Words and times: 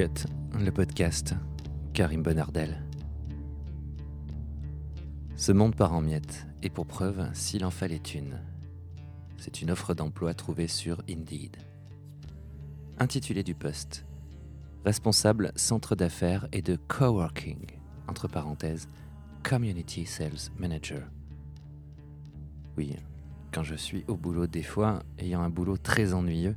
Le 0.00 0.70
podcast, 0.70 1.34
Karim 1.92 2.22
Bonardel. 2.22 2.82
Ce 5.36 5.52
monde 5.52 5.76
part 5.76 5.92
en 5.92 6.00
miettes, 6.00 6.46
et 6.62 6.70
pour 6.70 6.86
preuve, 6.86 7.28
s'il 7.34 7.66
en 7.66 7.70
fallait 7.70 7.96
une. 7.96 8.40
C'est 9.36 9.60
une 9.60 9.70
offre 9.70 9.92
d'emploi 9.92 10.32
trouvée 10.32 10.68
sur 10.68 11.02
Indeed. 11.06 11.54
Intitulé 12.98 13.42
du 13.42 13.54
poste 13.54 14.06
Responsable 14.86 15.52
centre 15.54 15.94
d'affaires 15.94 16.48
et 16.50 16.62
de 16.62 16.76
coworking, 16.76 17.66
entre 18.08 18.26
parenthèses, 18.26 18.88
Community 19.42 20.06
Sales 20.06 20.50
Manager. 20.58 21.02
Oui, 22.78 22.96
quand 23.52 23.64
je 23.64 23.74
suis 23.74 24.06
au 24.08 24.16
boulot 24.16 24.46
des 24.46 24.62
fois, 24.62 25.00
ayant 25.18 25.42
un 25.42 25.50
boulot 25.50 25.76
très 25.76 26.14
ennuyeux, 26.14 26.56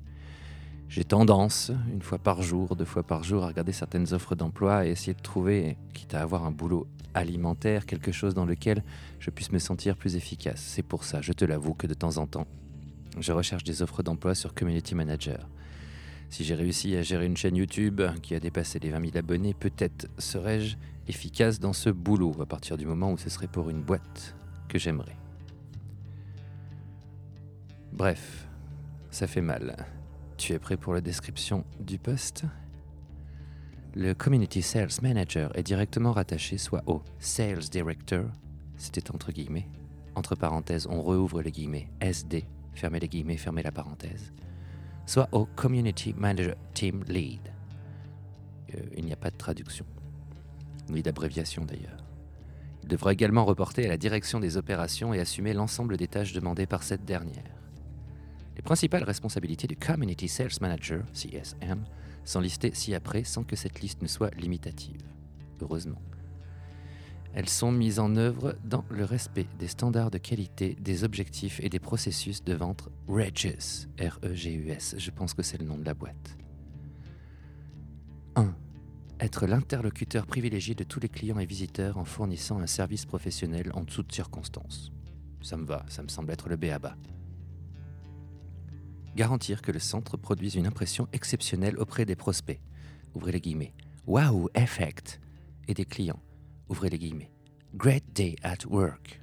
j'ai 0.90 1.04
tendance, 1.04 1.72
une 1.92 2.02
fois 2.02 2.20
par 2.20 2.42
jour, 2.42 2.76
deux 2.76 2.86
fois 2.86 3.04
par 3.04 3.24
jour, 3.24 3.44
à 3.44 3.48
regarder 3.48 3.72
certaines 3.72 4.14
offres 4.14 4.36
d'emploi 4.36 4.86
et 4.86 4.92
essayer 4.92 5.14
de 5.14 5.22
trouver, 5.22 5.78
quitte 5.94 6.14
à 6.14 6.22
avoir 6.22 6.46
un 6.46 6.52
boulot 6.52 6.88
alimentaire, 7.14 7.86
quelque 7.86 8.12
chose 8.12 8.34
dans 8.34 8.46
lequel 8.46 8.84
je 9.20 9.30
puisse 9.30 9.52
me 9.52 9.60
sentir 9.60 9.96
plus 9.96 10.16
efficace. 10.16 10.62
C'est 10.62 10.84
pour 10.84 11.04
ça, 11.04 11.22
je 11.22 11.34
te 11.34 11.46
l'avoue, 11.46 11.74
que 11.74 11.88
de 11.88 11.94
temps 11.94 12.18
en 12.18 12.28
temps, 12.28 12.48
je 13.20 13.32
recherche 13.32 13.64
des 13.64 13.82
offres 13.82 14.04
d'emploi 14.04 14.36
sur 14.36 14.54
Community 14.54 14.96
Manager. 14.96 15.48
Si 16.30 16.44
j'ai 16.44 16.56
réussi 16.56 16.96
à 16.96 17.04
gérer 17.04 17.26
une 17.26 17.38
chaîne 17.38 17.56
YouTube 17.56 18.02
qui 18.22 18.34
a 18.34 18.40
dépassé 18.40 18.80
les 18.80 18.90
20 18.90 19.02
000 19.02 19.18
abonnés, 19.18 19.54
peut-être 19.54 20.08
serais-je 20.18 20.78
efficace 21.08 21.60
dans 21.60 21.74
ce 21.74 21.90
boulot 21.90 22.36
à 22.42 22.46
partir 22.46 22.78
du 22.78 22.86
moment 22.86 23.12
où 23.12 23.18
ce 23.18 23.30
serait 23.30 23.48
pour 23.48 23.70
une 23.70 23.82
boîte 23.82 24.36
que 24.68 24.80
j'aimerais. 24.80 25.16
Bref, 27.92 28.48
ça 29.12 29.28
fait 29.28 29.42
mal. 29.42 29.86
Tu 30.38 30.54
es 30.54 30.60
prêt 30.60 30.78
pour 30.78 30.94
la 30.94 31.02
description 31.02 31.64
du 31.80 31.98
poste? 31.98 32.46
Le 33.96 34.14
Community 34.14 34.62
Sales 34.62 34.90
Manager 35.02 35.56
est 35.58 35.64
directement 35.64 36.12
rattaché 36.12 36.58
soit 36.58 36.84
au 36.88 37.04
Sales 37.20 37.70
Director, 37.70 38.26
c'était 38.76 39.12
entre 39.12 39.32
guillemets, 39.32 39.68
entre 40.16 40.36
parenthèses, 40.36 40.88
on 40.90 41.02
rouvre 41.02 41.42
les 41.42 41.52
guillemets, 41.52 41.90
SD, 42.02 42.46
fermez 42.74 43.00
les 43.00 43.08
guillemets, 43.08 43.38
fermez 43.38 43.62
la 43.62 43.72
parenthèse, 43.72 44.34
soit 45.06 45.30
au 45.32 45.46
Community 45.46 46.14
Manager 46.18 46.56
Team 46.74 47.04
Lead. 47.08 47.54
Euh, 48.74 48.80
il 48.98 49.06
n'y 49.06 49.14
a 49.14 49.18
pas 49.18 49.30
de 49.30 49.38
traduction, 49.38 49.86
ni 50.90 51.04
d'abréviation 51.04 51.64
d'ailleurs. 51.64 52.04
Il 52.82 52.90
devra 52.90 53.14
également 53.14 53.46
reporter 53.46 53.86
à 53.86 53.90
la 53.90 53.98
direction 53.98 54.40
des 54.40 54.58
opérations 54.58 55.14
et 55.14 55.20
assumer 55.20 55.54
l'ensemble 55.54 55.96
des 55.96 56.08
tâches 56.08 56.34
demandées 56.34 56.66
par 56.66 56.82
cette 56.84 57.06
dernière. 57.06 57.53
Les 58.64 58.66
principales 58.66 59.04
responsabilités 59.04 59.68
du 59.68 59.76
Community 59.76 60.30
Sales 60.30 60.58
Manager, 60.62 61.04
CSM, 61.12 61.84
sont 62.24 62.40
listées 62.40 62.74
ci-après 62.74 63.26
sans 63.26 63.44
que 63.44 63.58
cette 63.58 63.82
liste 63.82 64.02
ne 64.02 64.08
soit 64.08 64.34
limitative. 64.36 65.02
Heureusement. 65.62 66.02
Elles 67.34 67.50
sont 67.50 67.74
mises 67.74 68.00
en 68.00 68.16
œuvre 68.16 68.56
dans 68.64 68.86
le 68.90 69.04
respect 69.04 69.48
des 69.60 69.68
standards 69.68 70.12
de 70.12 70.18
qualité, 70.18 70.78
des 70.80 71.04
objectifs 71.04 71.60
et 71.62 71.68
des 71.68 71.82
processus 71.82 72.42
de 72.42 72.54
vente 72.54 72.88
REGUS, 73.10 73.90
R-E-G-U-S, 74.00 74.96
je 74.98 75.12
pense 75.12 75.34
que 75.34 75.44
c'est 75.44 75.58
le 75.58 75.66
nom 75.66 75.78
de 75.78 75.84
la 75.84 75.94
boîte. 75.94 76.38
1. 78.38 78.56
Être 79.20 79.46
l'interlocuteur 79.46 80.26
privilégié 80.26 80.74
de 80.74 80.86
tous 80.86 81.02
les 81.02 81.10
clients 81.10 81.40
et 81.40 81.46
visiteurs 81.46 81.98
en 81.98 82.06
fournissant 82.06 82.60
un 82.60 82.68
service 82.68 83.06
professionnel 83.06 83.72
en 83.74 83.84
toutes 83.84 84.14
circonstances. 84.14 84.94
Ça 85.42 85.58
me 85.58 85.66
va, 85.66 85.86
ça 85.90 86.02
me 86.02 86.08
semble 86.08 86.32
être 86.32 86.48
le 86.48 86.56
B 86.56 86.68
à 86.72 86.80
bas 86.80 86.96
garantir 89.16 89.62
que 89.62 89.72
le 89.72 89.80
centre 89.80 90.18
produise 90.18 90.56
une 90.56 90.68
impression 90.68 91.08
exceptionnelle 91.14 91.78
auprès 91.78 92.06
des 92.06 92.16
prospects, 92.16 92.62
ouvrez 93.14 93.32
les 93.32 93.42
guillemets, 93.42 93.74
wow 94.08 94.50
effect, 94.56 95.20
et 95.68 95.74
des 95.74 95.86
clients, 95.86 96.22
ouvrez 96.70 96.90
les 96.90 97.00
guillemets, 97.00 97.32
great 97.76 98.04
day 98.14 98.36
at 98.44 98.66
work. 98.68 99.22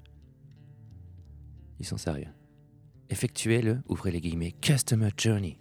Ils 1.78 1.87
sont 1.87 1.98
sérieux. 1.98 2.28
Effectuez 3.09 3.62
le, 3.62 3.82
ouvrez 3.88 4.10
les 4.10 4.20
guillemets, 4.20 4.53
customer 4.53 5.10
journey, 5.16 5.59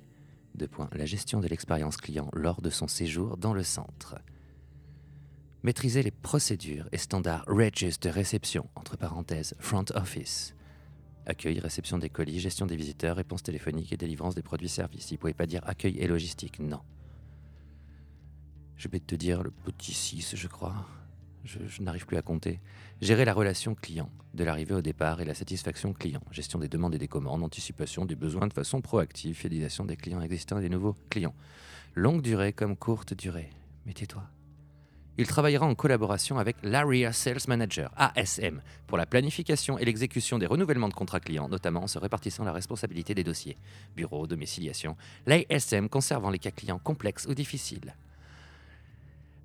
de 0.56 0.66
point, 0.66 0.90
la 0.94 1.06
gestion 1.06 1.40
de 1.40 1.48
l'expérience 1.48 1.98
client 1.98 2.30
lors 2.34 2.62
de 2.62 2.70
son 2.70 2.88
séjour 2.88 3.38
dans 3.38 3.54
le 3.54 3.64
centre. 3.64 4.16
Maîtrisez 5.64 6.04
les 6.04 6.12
procédures 6.12 6.88
et 6.92 6.98
standards 6.98 7.44
REGIS 7.48 8.00
de 8.00 8.09
réception, 8.09 8.70
entre 8.75 8.98
parenthèses, 8.98 9.56
front 9.59 9.86
office, 9.94 10.56
Accueil, 11.25 11.59
réception 11.59 11.97
des 11.97 12.09
colis, 12.09 12.40
gestion 12.40 12.66
des 12.66 12.75
visiteurs, 12.75 13.16
réponse 13.16 13.44
téléphonique 13.44 13.94
et 13.94 13.97
délivrance 13.97 14.35
des 14.35 14.41
produits-services. 14.41 15.12
Il 15.12 15.16
ne 15.16 15.19
pouvait 15.19 15.34
pas 15.34 15.46
dire 15.46 15.62
accueil 15.68 15.97
et 16.00 16.07
logistique, 16.07 16.59
non. 16.59 16.81
Je 18.78 18.88
vais 18.88 19.00
te 19.00 19.16
dire 19.16 19.44
le 19.44 19.52
petit 19.52 19.94
6, 19.94 20.35
je 20.35 20.47
crois. 20.47 20.88
Je, 21.44 21.81
n'arrive 21.81 22.06
plus 22.06 22.18
à 22.18 22.22
compter. 22.22 22.59
Gérer 23.02 23.25
la 23.25 23.34
relation 23.34 23.75
client, 23.75 24.09
de 24.34 24.44
l'arrivée 24.44 24.75
au 24.75 24.81
départ 24.81 25.22
et 25.22 25.25
la 25.25 25.34
satisfaction 25.34 25.94
client. 25.94 26.22
Gestion 26.31 26.59
des 26.59 26.68
demandes 26.68 26.96
et 26.96 26.97
des 26.97 27.07
commandes, 27.07 27.44
anticipation 27.44 28.06
des 28.06 28.16
besoins 28.16 28.47
de 28.47 28.53
façon 28.53 28.81
proactive, 28.81 29.36
fidélisation 29.36 29.86
des 29.86 29.97
clients 29.97 30.22
existants 30.22 30.59
et 30.59 30.62
des 30.62 30.69
nouveaux 30.69 30.96
clients. 31.09 31.36
Longue 31.96 32.22
durée 32.22 32.53
comme 32.53 32.75
courte 32.75 33.13
durée. 33.13 33.50
Mettez-toi. 33.86 34.24
Il 35.19 35.28
travaillera 35.28 35.66
en 35.66 35.75
collaboration 35.75 36.40
avec 36.40 36.56
l'Area 36.63 37.12
Sales 37.12 37.41
Manager, 37.50 37.91
ASM, 37.97 38.62
pour 38.88 38.97
la 38.97 39.06
planification 39.06 39.78
et 39.78 39.84
l'exécution 39.84 40.38
des 40.38 40.46
renouvellements 40.46 40.88
de 40.88 40.94
contrats 40.94 41.19
clients, 41.19 41.50
notamment 41.50 41.84
en 41.84 41.88
se 41.88 42.00
répartissant 42.00 42.46
la 42.46 42.53
responsabilité 42.53 43.13
des 43.13 43.25
dossiers, 43.25 43.57
bureau, 43.97 44.28
domiciliation, 44.28 44.96
l'ASM 45.25 45.90
conservant 45.90 46.30
les 46.30 46.40
cas 46.40 46.52
clients 46.52 46.80
complexes 46.80 47.25
ou 47.25 47.34
difficiles. 47.34 47.97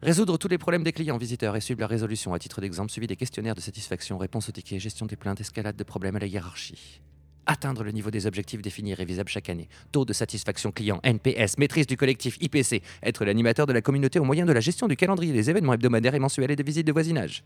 Résoudre 0.01 0.39
tous 0.39 0.47
les 0.47 0.59
problèmes 0.59 0.85
des 0.85 0.93
clients 0.93 1.19
visiteurs 1.19 1.57
et 1.57 1.61
suivre 1.61 1.81
la 1.81 1.89
résolution, 1.89 2.33
à 2.35 2.39
titre 2.39 2.61
d'exemple, 2.61 2.93
suivi 2.93 3.09
des 3.09 3.17
questionnaires 3.17 3.57
de 3.57 3.61
satisfaction, 3.61 4.17
réponse 4.17 4.49
aux 4.49 4.53
tickets, 4.53 4.79
gestion 4.79 5.07
des 5.07 5.17
plaintes, 5.17 5.41
escalade 5.41 5.75
de 5.75 5.83
problèmes 5.83 6.15
à 6.15 6.21
la 6.21 6.27
hiérarchie 6.27 7.01
atteindre 7.47 7.85
le 7.85 7.91
niveau 7.91 8.11
des 8.11 8.27
objectifs 8.27 8.63
définis 8.63 8.93
et 8.93 8.95
révisables 8.95 9.29
chaque 9.29 9.49
année, 9.49 9.69
taux 9.93 10.05
de 10.05 10.13
satisfaction 10.13 10.73
client, 10.73 11.01
NPS, 11.03 11.59
maîtrise 11.59 11.87
du 11.87 11.97
collectif 11.97 12.37
IPC, 12.41 12.83
être 13.03 13.25
l'animateur 13.25 13.67
de 13.67 13.73
la 13.73 13.83
communauté 13.83 14.19
au 14.19 14.25
moyen 14.25 14.47
de 14.47 14.53
la 14.53 14.61
gestion 14.61 14.89
du 14.89 14.97
calendrier 14.97 15.33
des 15.33 15.51
événements 15.51 15.75
hebdomadaires 15.75 16.15
et 16.15 16.19
mensuels 16.19 16.51
et 16.51 16.57
des 16.57 16.63
visites 16.63 16.87
de 16.87 16.93
voisinage. 16.93 17.45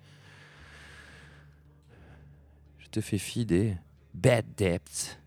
Je 2.79 2.89
te 2.89 3.01
fais 3.01 3.19
fi 3.19 3.45
des 3.45 3.77
bad 4.15 4.47
debts, 4.57 5.19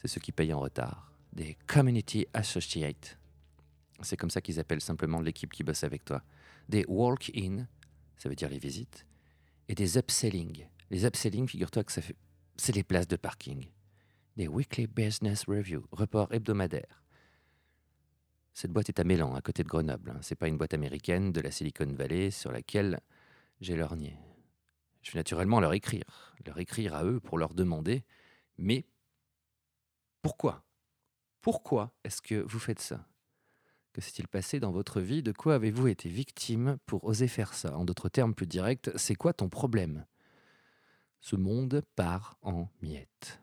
c'est 0.00 0.08
ceux 0.08 0.20
qui 0.20 0.32
payent 0.32 0.52
en 0.52 0.60
retard, 0.60 1.12
des 1.32 1.56
community 1.66 2.26
associates, 2.32 3.18
c'est 4.02 4.16
comme 4.16 4.30
ça 4.30 4.40
qu'ils 4.40 4.58
appellent 4.58 4.80
simplement 4.80 5.20
l'équipe 5.20 5.52
qui 5.52 5.62
bosse 5.62 5.84
avec 5.84 6.04
toi, 6.04 6.22
des 6.68 6.84
walk-in, 6.88 7.66
ça 8.16 8.28
veut 8.28 8.34
dire 8.34 8.48
les 8.48 8.58
visites, 8.58 9.04
et 9.68 9.74
des 9.74 9.98
upselling. 9.98 10.66
Les 10.90 11.04
upselling, 11.04 11.46
figure-toi 11.46 11.84
que 11.84 11.92
ça 11.92 12.02
fait, 12.02 12.16
c'est 12.56 12.74
les 12.74 12.82
places 12.82 13.08
de 13.08 13.16
parking 13.16 13.68
des 14.36 14.48
Weekly 14.48 14.86
Business 14.86 15.44
Review, 15.46 15.84
report 15.92 16.32
hebdomadaire. 16.32 17.04
Cette 18.52 18.72
boîte 18.72 18.88
est 18.88 19.00
à 19.00 19.04
Mélan, 19.04 19.34
à 19.34 19.40
côté 19.40 19.62
de 19.62 19.68
Grenoble. 19.68 20.10
Hein. 20.10 20.18
C'est 20.22 20.34
pas 20.34 20.48
une 20.48 20.58
boîte 20.58 20.74
américaine 20.74 21.32
de 21.32 21.40
la 21.40 21.50
Silicon 21.50 21.92
Valley 21.92 22.30
sur 22.30 22.52
laquelle 22.52 23.00
j'ai 23.60 23.76
lorgné. 23.76 24.18
Je 25.02 25.12
vais 25.12 25.18
naturellement 25.18 25.60
leur 25.60 25.72
écrire, 25.72 26.34
leur 26.44 26.58
écrire 26.58 26.94
à 26.94 27.04
eux 27.04 27.20
pour 27.20 27.38
leur 27.38 27.54
demander, 27.54 28.04
mais 28.58 28.86
pourquoi? 30.22 30.64
Pourquoi 31.40 31.94
est-ce 32.04 32.20
que 32.20 32.34
vous 32.34 32.58
faites 32.58 32.80
ça? 32.80 33.06
Que 33.92 34.00
s'est-il 34.00 34.28
passé 34.28 34.60
dans 34.60 34.72
votre 34.72 35.00
vie? 35.00 35.22
De 35.22 35.32
quoi 35.32 35.54
avez-vous 35.54 35.88
été 35.88 36.08
victime 36.08 36.78
pour 36.86 37.04
oser 37.04 37.28
faire 37.28 37.54
ça? 37.54 37.76
En 37.76 37.84
d'autres 37.84 38.08
termes 38.08 38.34
plus 38.34 38.46
directs, 38.46 38.90
c'est 38.96 39.14
quoi 39.14 39.32
ton 39.32 39.48
problème? 39.48 40.06
Ce 41.20 41.34
monde 41.34 41.82
part 41.96 42.36
en 42.42 42.68
miettes. 42.82 43.42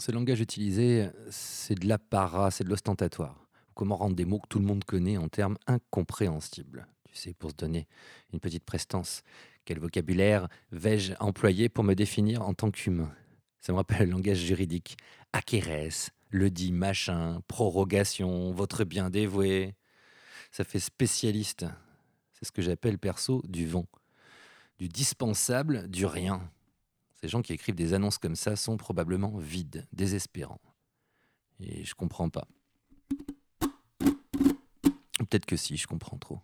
Ce 0.00 0.12
langage 0.12 0.40
utilisé, 0.40 1.10
c'est 1.28 1.74
de 1.74 1.88
l'apparat, 1.88 2.52
c'est 2.52 2.62
de 2.62 2.68
l'ostentatoire. 2.68 3.48
Comment 3.74 3.96
rendre 3.96 4.14
des 4.14 4.24
mots 4.24 4.38
que 4.38 4.46
tout 4.48 4.60
le 4.60 4.64
monde 4.64 4.84
connaît 4.84 5.16
en 5.16 5.28
termes 5.28 5.58
incompréhensibles? 5.66 6.86
Tu 7.04 7.16
sais, 7.16 7.34
pour 7.34 7.50
se 7.50 7.56
donner 7.56 7.88
une 8.32 8.38
petite 8.38 8.64
prestance. 8.64 9.22
Quel 9.64 9.80
vocabulaire 9.80 10.48
vais-je 10.70 11.14
employer 11.18 11.68
pour 11.68 11.82
me 11.82 11.94
définir 11.94 12.42
en 12.42 12.54
tant 12.54 12.70
qu'humain? 12.70 13.12
Ça 13.60 13.72
me 13.72 13.78
rappelle 13.78 14.06
le 14.06 14.12
langage 14.12 14.38
juridique. 14.38 14.96
Acquéresse, 15.32 16.10
le 16.30 16.48
dit 16.48 16.70
machin, 16.70 17.40
prorogation, 17.48 18.52
votre 18.52 18.84
bien 18.84 19.10
dévoué. 19.10 19.74
Ça 20.52 20.62
fait 20.62 20.78
spécialiste. 20.78 21.66
C'est 22.34 22.44
ce 22.44 22.52
que 22.52 22.62
j'appelle 22.62 22.98
perso 22.98 23.42
du 23.48 23.66
vent. 23.66 23.86
Du 24.78 24.88
dispensable, 24.88 25.88
du 25.88 26.06
rien. 26.06 26.48
Ces 27.20 27.28
gens 27.28 27.42
qui 27.42 27.52
écrivent 27.52 27.74
des 27.74 27.94
annonces 27.94 28.18
comme 28.18 28.36
ça 28.36 28.54
sont 28.54 28.76
probablement 28.76 29.36
vides, 29.38 29.86
désespérants. 29.92 30.60
Et 31.60 31.84
je 31.84 31.94
comprends 31.94 32.30
pas. 32.30 32.46
Peut-être 35.18 35.46
que 35.46 35.56
si, 35.56 35.76
je 35.76 35.86
comprends 35.86 36.16
trop. 36.16 36.40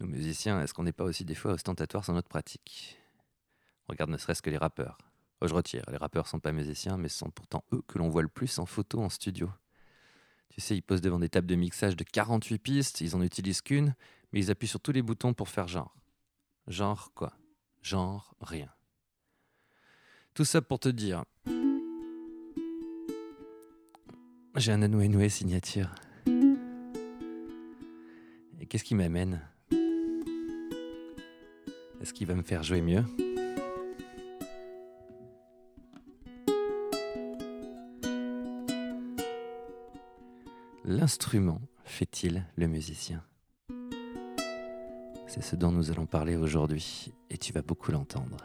Nous 0.00 0.06
musiciens, 0.06 0.60
est-ce 0.60 0.74
qu'on 0.74 0.84
n'est 0.84 0.92
pas 0.92 1.04
aussi 1.04 1.24
des 1.24 1.34
fois 1.34 1.52
ostentatoires 1.52 2.04
sur 2.04 2.12
notre 2.12 2.28
pratique? 2.28 2.98
Regarde 3.88 4.10
ne 4.10 4.18
serait-ce 4.18 4.42
que 4.42 4.50
les 4.50 4.58
rappeurs. 4.58 4.98
Oh, 5.40 5.48
je 5.48 5.54
retire, 5.54 5.84
les 5.90 5.96
rappeurs 5.96 6.26
sont 6.26 6.40
pas 6.40 6.52
musiciens, 6.52 6.98
mais 6.98 7.08
ce 7.08 7.18
sont 7.18 7.30
pourtant 7.30 7.64
eux 7.72 7.82
que 7.88 7.98
l'on 7.98 8.08
voit 8.08 8.22
le 8.22 8.28
plus 8.28 8.58
en 8.58 8.66
photo 8.66 9.00
en 9.00 9.08
studio. 9.08 9.50
Tu 10.50 10.60
sais, 10.60 10.76
ils 10.76 10.82
posent 10.82 11.00
devant 11.00 11.18
des 11.18 11.28
tables 11.28 11.46
de 11.46 11.54
mixage 11.54 11.96
de 11.96 12.04
48 12.04 12.58
pistes, 12.58 13.00
ils 13.00 13.16
en 13.16 13.22
utilisent 13.22 13.62
qu'une, 13.62 13.94
mais 14.32 14.40
ils 14.40 14.50
appuient 14.50 14.68
sur 14.68 14.80
tous 14.80 14.92
les 14.92 15.02
boutons 15.02 15.32
pour 15.32 15.48
faire 15.48 15.68
genre. 15.68 15.96
Genre 16.66 17.12
quoi? 17.14 17.32
Genre 17.82 18.34
rien. 18.40 18.68
Tout 20.38 20.44
ça 20.44 20.62
pour 20.62 20.78
te 20.78 20.88
dire. 20.88 21.24
J'ai 24.54 24.70
un 24.70 24.86
Noué 24.86 25.28
signature. 25.28 25.92
Et 28.60 28.66
qu'est-ce 28.68 28.84
qui 28.84 28.94
m'amène? 28.94 29.40
Est-ce 32.00 32.12
qu'il 32.12 32.28
va 32.28 32.36
me 32.36 32.42
faire 32.42 32.62
jouer 32.62 32.82
mieux? 32.82 33.02
L'instrument 40.84 41.60
fait-il 41.82 42.44
le 42.56 42.68
musicien? 42.68 43.24
C'est 45.26 45.42
ce 45.42 45.56
dont 45.56 45.72
nous 45.72 45.90
allons 45.90 46.06
parler 46.06 46.36
aujourd'hui 46.36 47.12
et 47.28 47.38
tu 47.38 47.52
vas 47.52 47.62
beaucoup 47.62 47.90
l'entendre. 47.90 48.36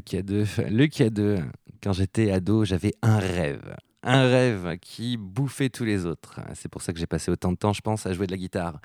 Le 0.12 0.20
K2, 0.20 0.70
le 0.70 0.86
K2, 0.86 1.44
quand 1.82 1.92
j'étais 1.92 2.30
ado, 2.30 2.64
j'avais 2.64 2.94
un 3.02 3.18
rêve. 3.18 3.76
Un 4.02 4.22
rêve 4.22 4.78
qui 4.80 5.16
bouffait 5.18 5.68
tous 5.68 5.84
les 5.84 6.06
autres. 6.06 6.40
C'est 6.54 6.70
pour 6.70 6.80
ça 6.80 6.92
que 6.92 6.98
j'ai 6.98 7.06
passé 7.06 7.30
autant 7.30 7.52
de 7.52 7.56
temps, 7.56 7.72
je 7.72 7.82
pense, 7.82 8.06
à 8.06 8.12
jouer 8.12 8.26
de 8.26 8.32
la 8.32 8.38
guitare. 8.38 8.80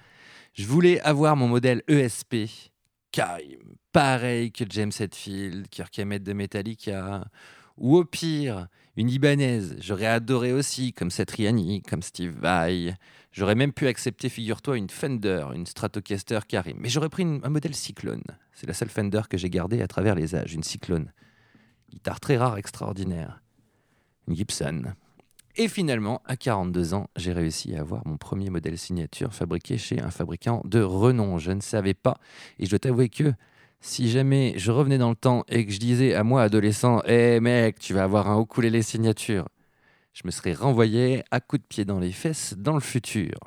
Je 0.54 0.66
voulais 0.66 1.00
avoir 1.02 1.36
mon 1.38 1.48
modèle 1.48 1.84
ESP, 1.88 2.50
pareil 3.92 4.52
que 4.52 4.66
James 4.70 4.92
Hetfield, 5.00 5.70
Kirk 5.70 5.98
Hammett 6.00 6.24
de 6.24 6.34
Metallica, 6.34 7.26
ou 7.78 7.96
au 7.96 8.04
pire, 8.04 8.68
une 8.98 9.10
Ibanaise. 9.10 9.76
J'aurais 9.80 10.06
adoré 10.06 10.54
aussi, 10.54 10.94
comme 10.94 11.12
Satriani, 11.12 11.82
comme 11.82 12.02
Steve 12.02 12.38
Vai. 12.40 12.96
J'aurais 13.32 13.56
même 13.56 13.74
pu 13.74 13.88
accepter, 13.88 14.30
figure-toi, 14.30 14.78
une 14.78 14.90
Fender, 14.90 15.48
une 15.54 15.66
Stratocaster 15.66 16.40
Karim. 16.48 16.78
Mais 16.80 16.90
j'aurais 16.90 17.10
pris 17.10 17.24
un 17.24 17.50
modèle 17.50 17.76
Cyclone. 17.76 18.24
C'est 18.54 18.68
la 18.68 18.74
seule 18.74 18.90
Fender 18.90 19.24
que 19.30 19.38
j'ai 19.38 19.50
gardée 19.50 19.82
à 19.82 19.88
travers 19.88 20.16
les 20.16 20.36
âges, 20.36 20.54
une 20.54 20.64
Cyclone. 20.64 21.12
Guitare 21.92 22.20
très 22.20 22.38
rare, 22.38 22.58
extraordinaire. 22.58 23.42
Une 24.28 24.36
Gibson. 24.36 24.94
Et 25.58 25.68
finalement, 25.68 26.22
à 26.26 26.36
42 26.36 26.94
ans, 26.94 27.10
j'ai 27.16 27.32
réussi 27.32 27.76
à 27.76 27.82
avoir 27.82 28.06
mon 28.06 28.18
premier 28.18 28.50
modèle 28.50 28.78
signature 28.78 29.34
fabriqué 29.34 29.78
chez 29.78 30.02
un 30.02 30.12
fabricant 30.12 30.62
de 30.66 30.82
renom. 30.82 31.38
Je 31.38 31.52
ne 31.52 31.62
savais 31.62 31.94
pas. 31.94 32.18
Et 32.60 32.66
je 32.66 32.72
dois 32.72 32.80
t'avouer 32.80 33.10
que 33.10 33.34
si 33.86 34.10
jamais 34.10 34.56
je 34.58 34.72
revenais 34.72 34.98
dans 34.98 35.12
le 35.12 35.16
temps 35.16 35.44
et 35.48 35.64
que 35.64 35.72
je 35.72 35.80
disais 35.80 36.16
à 36.16 36.24
moi, 36.24 36.42
adolescent, 36.42 37.04
hé 37.06 37.40
mec, 37.40 37.78
tu 37.78 37.94
vas 37.94 38.04
avoir 38.04 38.28
un 38.28 38.42
ukulélé 38.42 38.82
signature, 38.82 39.48
je 40.12 40.24
me 40.26 40.32
serais 40.32 40.54
renvoyé 40.54 41.24
à 41.30 41.40
coups 41.40 41.62
de 41.62 41.68
pied 41.68 41.86
dans 41.86 42.00
les 42.00 42.12
fesses 42.12 42.56
dans 42.58 42.74
le 42.74 42.80
futur. 42.80 43.38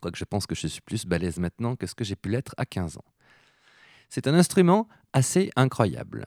Quoique 0.00 0.16
je 0.16 0.24
pense 0.24 0.46
que 0.46 0.54
je 0.54 0.66
suis 0.66 0.80
plus 0.80 1.04
balèze 1.04 1.38
maintenant 1.38 1.76
que 1.76 1.86
ce 1.86 1.94
que 1.94 2.02
j'ai 2.02 2.16
pu 2.16 2.30
l'être 2.30 2.54
à 2.56 2.64
15 2.64 2.96
ans. 2.96 3.04
C'est 4.08 4.26
un 4.26 4.34
instrument 4.34 4.88
assez 5.12 5.50
incroyable. 5.54 6.24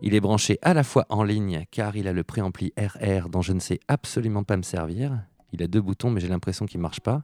Il 0.00 0.14
est 0.14 0.20
branché 0.20 0.58
à 0.62 0.72
la 0.72 0.84
fois 0.84 1.04
en 1.10 1.22
ligne 1.22 1.66
car 1.70 1.94
il 1.94 2.08
a 2.08 2.14
le 2.14 2.24
préampli 2.24 2.72
RR 2.78 3.28
dont 3.28 3.42
je 3.42 3.52
ne 3.52 3.60
sais 3.60 3.80
absolument 3.86 4.44
pas 4.44 4.56
me 4.56 4.62
servir. 4.62 5.20
Il 5.52 5.62
a 5.62 5.66
deux 5.66 5.82
boutons 5.82 6.10
mais 6.10 6.20
j'ai 6.20 6.28
l'impression 6.28 6.64
qu'il 6.64 6.80
ne 6.80 6.82
marche 6.82 7.00
pas. 7.00 7.22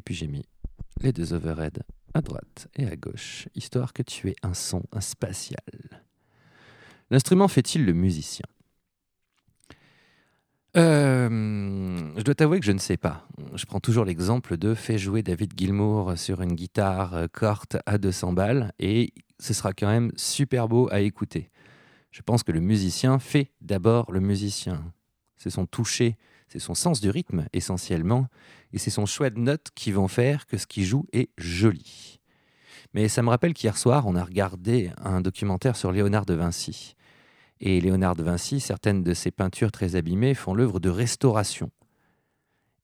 Et 0.00 0.02
puis 0.02 0.14
j'ai 0.14 0.28
mis 0.28 0.46
les 1.02 1.12
deux 1.12 1.34
overheads 1.34 1.82
à 2.14 2.22
droite 2.22 2.68
et 2.74 2.86
à 2.86 2.96
gauche, 2.96 3.48
histoire 3.54 3.92
que 3.92 4.02
tu 4.02 4.30
aies 4.30 4.36
un 4.42 4.54
son 4.54 4.82
spatial. 4.98 5.60
L'instrument 7.10 7.48
fait-il 7.48 7.84
le 7.84 7.92
musicien? 7.92 8.46
Euh, 10.78 11.18
je 12.16 12.22
dois 12.22 12.34
t'avouer 12.34 12.60
que 12.60 12.64
je 12.64 12.72
ne 12.72 12.78
sais 12.78 12.96
pas. 12.96 13.28
Je 13.54 13.66
prends 13.66 13.78
toujours 13.78 14.06
l'exemple 14.06 14.56
de 14.56 14.72
fais 14.72 14.96
jouer 14.96 15.22
David 15.22 15.52
Gilmour 15.54 16.16
sur 16.16 16.40
une 16.40 16.54
guitare 16.54 17.26
corte 17.30 17.76
à 17.84 17.98
200 17.98 18.32
balles 18.32 18.72
et 18.78 19.12
ce 19.38 19.52
sera 19.52 19.74
quand 19.74 19.88
même 19.88 20.12
super 20.16 20.66
beau 20.66 20.88
à 20.90 21.00
écouter. 21.00 21.50
Je 22.10 22.22
pense 22.22 22.42
que 22.42 22.52
le 22.52 22.60
musicien 22.60 23.18
fait 23.18 23.52
d'abord 23.60 24.10
le 24.12 24.20
musicien. 24.20 24.94
C'est 25.36 25.50
son 25.50 25.66
toucher, 25.66 26.16
c'est 26.50 26.58
son 26.58 26.74
sens 26.74 27.00
du 27.00 27.10
rythme 27.10 27.46
essentiellement, 27.52 28.26
et 28.72 28.78
c'est 28.78 28.90
son 28.90 29.06
choix 29.06 29.30
de 29.30 29.38
notes 29.38 29.68
qui 29.76 29.92
vont 29.92 30.08
faire 30.08 30.46
que 30.46 30.58
ce 30.58 30.66
qu'il 30.66 30.84
joue 30.84 31.06
est 31.12 31.30
joli. 31.38 32.18
Mais 32.92 33.06
ça 33.08 33.22
me 33.22 33.28
rappelle 33.28 33.54
qu'hier 33.54 33.78
soir, 33.78 34.06
on 34.08 34.16
a 34.16 34.24
regardé 34.24 34.90
un 34.98 35.20
documentaire 35.20 35.76
sur 35.76 35.92
Léonard 35.92 36.26
de 36.26 36.34
Vinci. 36.34 36.96
Et 37.60 37.80
Léonard 37.80 38.16
de 38.16 38.24
Vinci, 38.24 38.58
certaines 38.58 39.04
de 39.04 39.14
ses 39.14 39.30
peintures 39.30 39.70
très 39.70 39.94
abîmées 39.94 40.34
font 40.34 40.52
l'œuvre 40.52 40.80
de 40.80 40.90
restauration. 40.90 41.70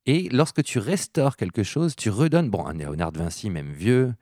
Et 0.05 0.29
lorsque 0.29 0.63
tu 0.63 0.79
restaures 0.79 1.37
quelque 1.37 1.65
chose, 1.65 1.97
tu 1.97 2.11
redonnes. 2.11 2.51
Bon, 2.51 2.65
un 2.65 2.75
Léonard 2.75 3.11
de 3.11 3.19
Vinci, 3.19 3.51
même 3.51 3.73
vieux, 3.73 4.15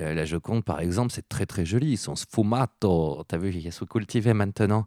euh, 0.00 0.14
la 0.14 0.24
Joconde 0.24 0.64
par 0.64 0.80
exemple, 0.80 1.12
c'est 1.12 1.28
très 1.28 1.44
très 1.44 1.66
joli. 1.66 1.98
Son 1.98 2.16
sfumato, 2.16 3.22
t'as 3.28 3.36
vu, 3.36 3.52
il 3.52 3.70
se 3.70 3.84
cultivé 3.84 4.32
maintenant. 4.32 4.86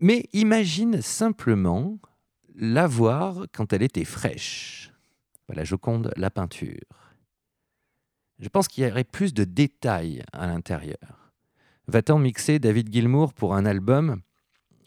Mais 0.00 0.28
imagine 0.32 1.00
simplement 1.00 1.98
la 2.60 2.86
voir 2.86 3.46
quand 3.54 3.72
elle 3.72 3.82
était 3.82 4.04
fraîche. 4.04 4.92
La 5.48 5.64
Joconde, 5.64 6.12
la 6.16 6.30
peinture. 6.30 6.84
Je 8.38 8.48
pense 8.48 8.68
qu'il 8.68 8.84
y 8.84 8.90
aurait 8.90 9.02
plus 9.02 9.34
de 9.34 9.44
détails 9.44 10.22
à 10.32 10.46
l'intérieur. 10.46 11.32
Va-t-on 11.88 12.18
mixer 12.18 12.58
David 12.58 12.92
Gilmour 12.92 13.32
pour 13.32 13.54
un 13.54 13.64
album 13.64 14.20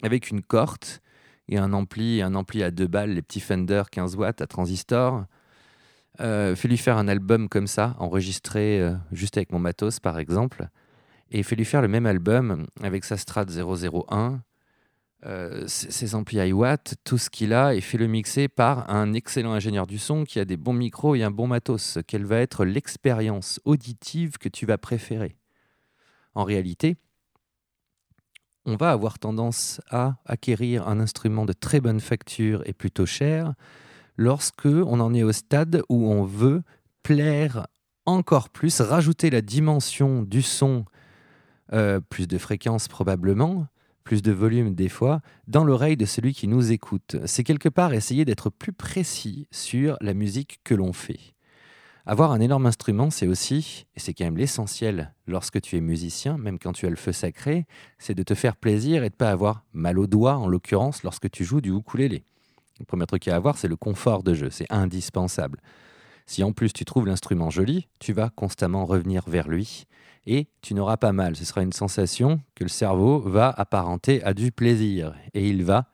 avec 0.02 0.30
une 0.30 0.40
corte 0.40 1.02
et 1.48 1.58
un 1.58 1.72
ampli, 1.72 2.22
un 2.22 2.34
ampli 2.34 2.62
à 2.62 2.70
deux 2.70 2.86
balles, 2.86 3.10
les 3.10 3.22
petits 3.22 3.40
Fender 3.40 3.82
15 3.90 4.16
watts 4.16 4.40
à 4.40 4.46
transistor? 4.46 5.24
Euh, 6.20 6.54
Fais-lui 6.54 6.78
faire 6.78 6.96
un 6.96 7.08
album 7.08 7.48
comme 7.48 7.66
ça, 7.66 7.96
enregistré 7.98 8.80
euh, 8.80 8.94
juste 9.10 9.36
avec 9.36 9.50
mon 9.52 9.58
matos 9.58 9.98
par 9.98 10.18
exemple, 10.20 10.68
et 11.30 11.42
fais-lui 11.42 11.64
faire 11.64 11.82
le 11.82 11.88
même 11.88 12.06
album 12.06 12.66
avec 12.82 13.04
sa 13.04 13.16
Strat 13.16 13.46
001, 13.46 14.40
euh, 15.26 15.64
ses 15.66 16.14
amplis 16.14 16.38
iWatt, 16.38 16.96
tout 17.04 17.18
ce 17.18 17.30
qu'il 17.30 17.52
a, 17.52 17.74
et 17.74 17.80
fais-le 17.80 18.06
mixer 18.06 18.48
par 18.48 18.90
un 18.90 19.12
excellent 19.12 19.52
ingénieur 19.52 19.86
du 19.86 19.98
son 19.98 20.24
qui 20.24 20.38
a 20.38 20.44
des 20.44 20.56
bons 20.56 20.72
micros 20.72 21.14
et 21.14 21.22
un 21.22 21.30
bon 21.30 21.46
matos. 21.46 21.98
Quelle 22.06 22.24
va 22.24 22.40
être 22.40 22.64
l'expérience 22.64 23.60
auditive 23.64 24.38
que 24.38 24.48
tu 24.48 24.66
vas 24.66 24.78
préférer 24.78 25.36
en 26.34 26.44
réalité, 26.44 26.96
on 28.66 28.76
va 28.76 28.90
avoir 28.90 29.18
tendance 29.18 29.80
à 29.90 30.16
acquérir 30.24 30.88
un 30.88 30.98
instrument 31.00 31.44
de 31.44 31.52
très 31.52 31.80
bonne 31.80 32.00
facture 32.00 32.62
et 32.66 32.72
plutôt 32.72 33.06
cher 33.06 33.54
lorsque 34.16 34.66
on 34.66 35.00
en 35.00 35.12
est 35.14 35.22
au 35.22 35.32
stade 35.32 35.82
où 35.88 36.10
on 36.10 36.24
veut 36.24 36.62
plaire 37.02 37.66
encore 38.06 38.50
plus, 38.50 38.80
rajouter 38.80 39.30
la 39.30 39.40
dimension 39.40 40.22
du 40.22 40.42
son, 40.42 40.84
euh, 41.72 42.00
plus 42.00 42.26
de 42.26 42.38
fréquence 42.38 42.88
probablement, 42.88 43.66
plus 44.04 44.22
de 44.22 44.32
volume 44.32 44.74
des 44.74 44.88
fois, 44.88 45.20
dans 45.48 45.64
l'oreille 45.64 45.96
de 45.96 46.04
celui 46.04 46.34
qui 46.34 46.46
nous 46.46 46.70
écoute. 46.70 47.16
C'est 47.24 47.42
quelque 47.42 47.68
part 47.68 47.92
essayer 47.94 48.24
d'être 48.24 48.50
plus 48.50 48.72
précis 48.72 49.48
sur 49.50 49.96
la 50.00 50.14
musique 50.14 50.60
que 50.62 50.74
l'on 50.74 50.92
fait. 50.92 51.34
Avoir 52.06 52.32
un 52.32 52.40
énorme 52.40 52.66
instrument, 52.66 53.08
c'est 53.10 53.26
aussi, 53.26 53.86
et 53.96 54.00
c'est 54.00 54.12
quand 54.12 54.26
même 54.26 54.36
l'essentiel 54.36 55.14
lorsque 55.26 55.62
tu 55.62 55.76
es 55.78 55.80
musicien, 55.80 56.36
même 56.36 56.58
quand 56.58 56.72
tu 56.72 56.84
as 56.86 56.90
le 56.90 56.96
feu 56.96 57.12
sacré, 57.12 57.66
c'est 57.98 58.14
de 58.14 58.22
te 58.22 58.34
faire 58.34 58.56
plaisir 58.56 59.04
et 59.04 59.08
de 59.08 59.14
ne 59.14 59.16
pas 59.16 59.30
avoir 59.30 59.64
mal 59.72 59.98
aux 59.98 60.06
doigts, 60.06 60.36
en 60.36 60.46
l'occurrence, 60.46 61.02
lorsque 61.02 61.30
tu 61.30 61.44
joues 61.44 61.62
du 61.62 61.70
ukulélé. 61.70 62.24
Le 62.78 62.84
premier 62.84 63.06
truc 63.06 63.26
à 63.28 63.36
avoir, 63.36 63.56
c'est 63.56 63.68
le 63.68 63.76
confort 63.76 64.22
de 64.22 64.34
jeu, 64.34 64.50
c'est 64.50 64.70
indispensable. 64.70 65.60
Si 66.26 66.42
en 66.42 66.52
plus 66.52 66.72
tu 66.72 66.84
trouves 66.84 67.06
l'instrument 67.06 67.50
joli, 67.50 67.88
tu 67.98 68.12
vas 68.12 68.30
constamment 68.30 68.84
revenir 68.84 69.24
vers 69.26 69.48
lui 69.48 69.84
et 70.26 70.48
tu 70.62 70.74
n'auras 70.74 70.96
pas 70.96 71.12
mal. 71.12 71.36
Ce 71.36 71.44
sera 71.44 71.62
une 71.62 71.72
sensation 71.72 72.40
que 72.54 72.64
le 72.64 72.70
cerveau 72.70 73.20
va 73.20 73.50
apparenter 73.50 74.22
à 74.24 74.32
du 74.34 74.50
plaisir 74.50 75.14
et 75.34 75.48
il 75.48 75.64
va 75.64 75.86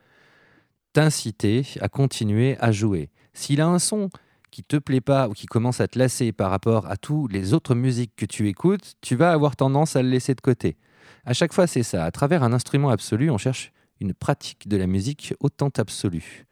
t'inciter 0.92 1.66
à 1.80 1.88
continuer 1.88 2.56
à 2.60 2.72
jouer. 2.72 3.10
S'il 3.32 3.60
a 3.60 3.66
un 3.66 3.78
son 3.78 4.10
qui 4.50 4.62
te 4.62 4.76
plaît 4.76 5.00
pas 5.00 5.28
ou 5.28 5.32
qui 5.32 5.46
commence 5.46 5.80
à 5.80 5.88
te 5.88 5.98
lasser 5.98 6.32
par 6.32 6.50
rapport 6.50 6.86
à 6.86 6.96
toutes 6.96 7.32
les 7.32 7.54
autres 7.54 7.74
musiques 7.74 8.14
que 8.16 8.26
tu 8.26 8.48
écoutes, 8.48 8.94
tu 9.00 9.14
vas 9.14 9.32
avoir 9.32 9.56
tendance 9.56 9.96
à 9.96 10.02
le 10.02 10.08
laisser 10.08 10.34
de 10.34 10.40
côté. 10.40 10.76
À 11.24 11.32
chaque 11.32 11.52
fois, 11.52 11.66
c'est 11.66 11.82
ça. 11.82 12.04
À 12.04 12.10
travers 12.10 12.42
un 12.42 12.52
instrument 12.52 12.90
absolu, 12.90 13.30
on 13.30 13.38
cherche 13.38 13.72
une 14.00 14.14
pratique 14.14 14.66
de 14.68 14.76
la 14.76 14.86
musique 14.86 15.34
autant 15.40 15.70
absolue. 15.76 16.46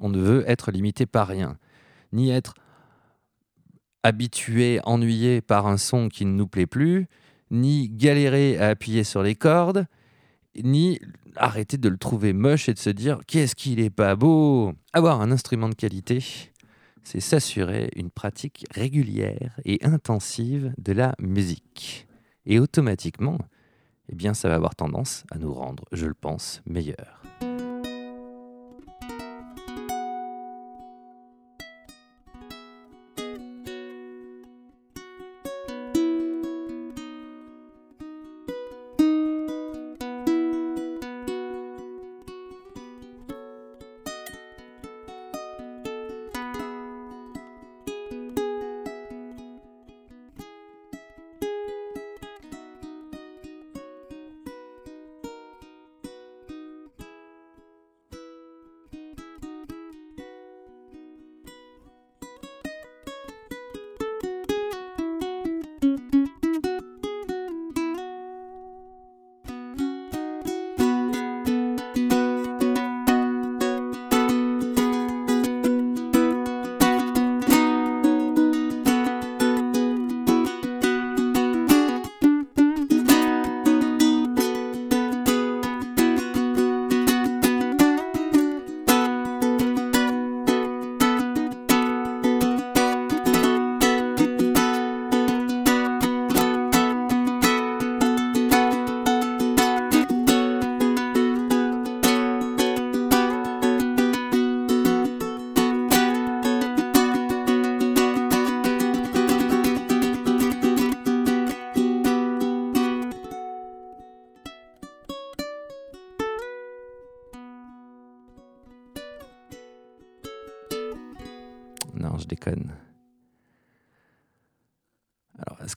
On 0.00 0.08
ne 0.08 0.18
veut 0.18 0.44
être 0.48 0.72
limité 0.72 1.06
par 1.06 1.28
rien, 1.28 1.56
ni 2.12 2.30
être 2.30 2.54
habitué, 4.04 4.78
ennuyé 4.84 5.40
par 5.40 5.66
un 5.66 5.78
son 5.78 6.08
qui 6.08 6.24
ne 6.24 6.32
nous 6.32 6.46
plaît 6.46 6.66
plus, 6.66 7.08
ni 7.50 7.88
galérer 7.88 8.58
à 8.58 8.68
appuyer 8.68 9.02
sur 9.02 9.22
les 9.22 9.34
cordes, 9.34 9.86
ni 10.62 11.00
arrêter 11.36 11.78
de 11.78 11.88
le 11.88 11.96
trouver 11.96 12.32
moche 12.32 12.68
et 12.68 12.74
de 12.74 12.78
se 12.78 12.90
dire 12.90 13.18
qu'est-ce 13.26 13.56
qu'il 13.56 13.80
est 13.80 13.90
pas 13.90 14.14
beau. 14.14 14.72
Avoir 14.92 15.20
un 15.20 15.32
instrument 15.32 15.68
de 15.68 15.74
qualité, 15.74 16.22
c'est 17.02 17.20
s'assurer 17.20 17.90
une 17.96 18.10
pratique 18.10 18.66
régulière 18.70 19.58
et 19.64 19.84
intensive 19.84 20.72
de 20.78 20.92
la 20.92 21.14
musique. 21.18 22.06
Et 22.46 22.58
automatiquement, 22.58 23.38
eh 24.10 24.14
bien, 24.14 24.34
ça 24.34 24.48
va 24.48 24.54
avoir 24.54 24.76
tendance 24.76 25.24
à 25.30 25.38
nous 25.38 25.52
rendre, 25.52 25.84
je 25.92 26.06
le 26.06 26.14
pense, 26.14 26.62
meilleurs. 26.66 27.23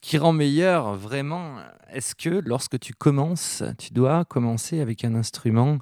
Qui 0.07 0.17
rend 0.17 0.31
meilleur, 0.31 0.95
vraiment, 0.95 1.57
est-ce 1.91 2.15
que 2.15 2.41
lorsque 2.45 2.79
tu 2.79 2.93
commences, 2.93 3.61
tu 3.77 3.91
dois 3.91 4.23
commencer 4.23 4.79
avec 4.79 5.03
un 5.03 5.13
instrument 5.15 5.79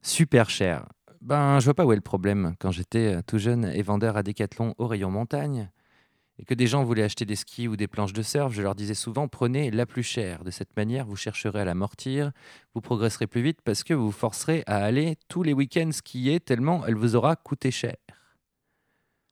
super 0.00 0.48
cher? 0.48 0.86
Ben, 1.20 1.58
je 1.58 1.64
vois 1.64 1.74
pas 1.74 1.84
où 1.84 1.92
est 1.92 1.96
le 1.96 2.00
problème. 2.00 2.54
Quand 2.60 2.70
j'étais 2.70 3.20
tout 3.24 3.38
jeune 3.38 3.64
et 3.64 3.82
vendeur 3.82 4.16
à 4.16 4.22
Decathlon 4.22 4.76
au 4.78 4.86
rayon 4.86 5.10
montagne, 5.10 5.70
et 6.38 6.44
que 6.44 6.54
des 6.54 6.68
gens 6.68 6.84
voulaient 6.84 7.02
acheter 7.02 7.24
des 7.24 7.34
skis 7.34 7.66
ou 7.66 7.76
des 7.76 7.88
planches 7.88 8.12
de 8.12 8.22
surf, 8.22 8.52
je 8.52 8.62
leur 8.62 8.76
disais 8.76 8.94
souvent 8.94 9.26
prenez 9.26 9.72
la 9.72 9.86
plus 9.86 10.04
chère. 10.04 10.44
De 10.44 10.52
cette 10.52 10.76
manière, 10.76 11.04
vous 11.04 11.16
chercherez 11.16 11.58
à 11.58 11.64
l'amortir, 11.64 12.30
vous 12.76 12.80
progresserez 12.80 13.26
plus 13.26 13.42
vite 13.42 13.58
parce 13.64 13.82
que 13.82 13.92
vous 13.92 14.06
vous 14.06 14.12
forcerez 14.12 14.62
à 14.68 14.76
aller 14.76 15.16
tous 15.26 15.42
les 15.42 15.52
week-ends 15.52 15.90
skier 15.90 16.38
tellement 16.38 16.86
elle 16.86 16.94
vous 16.94 17.16
aura 17.16 17.34
coûté 17.34 17.72
cher. 17.72 17.96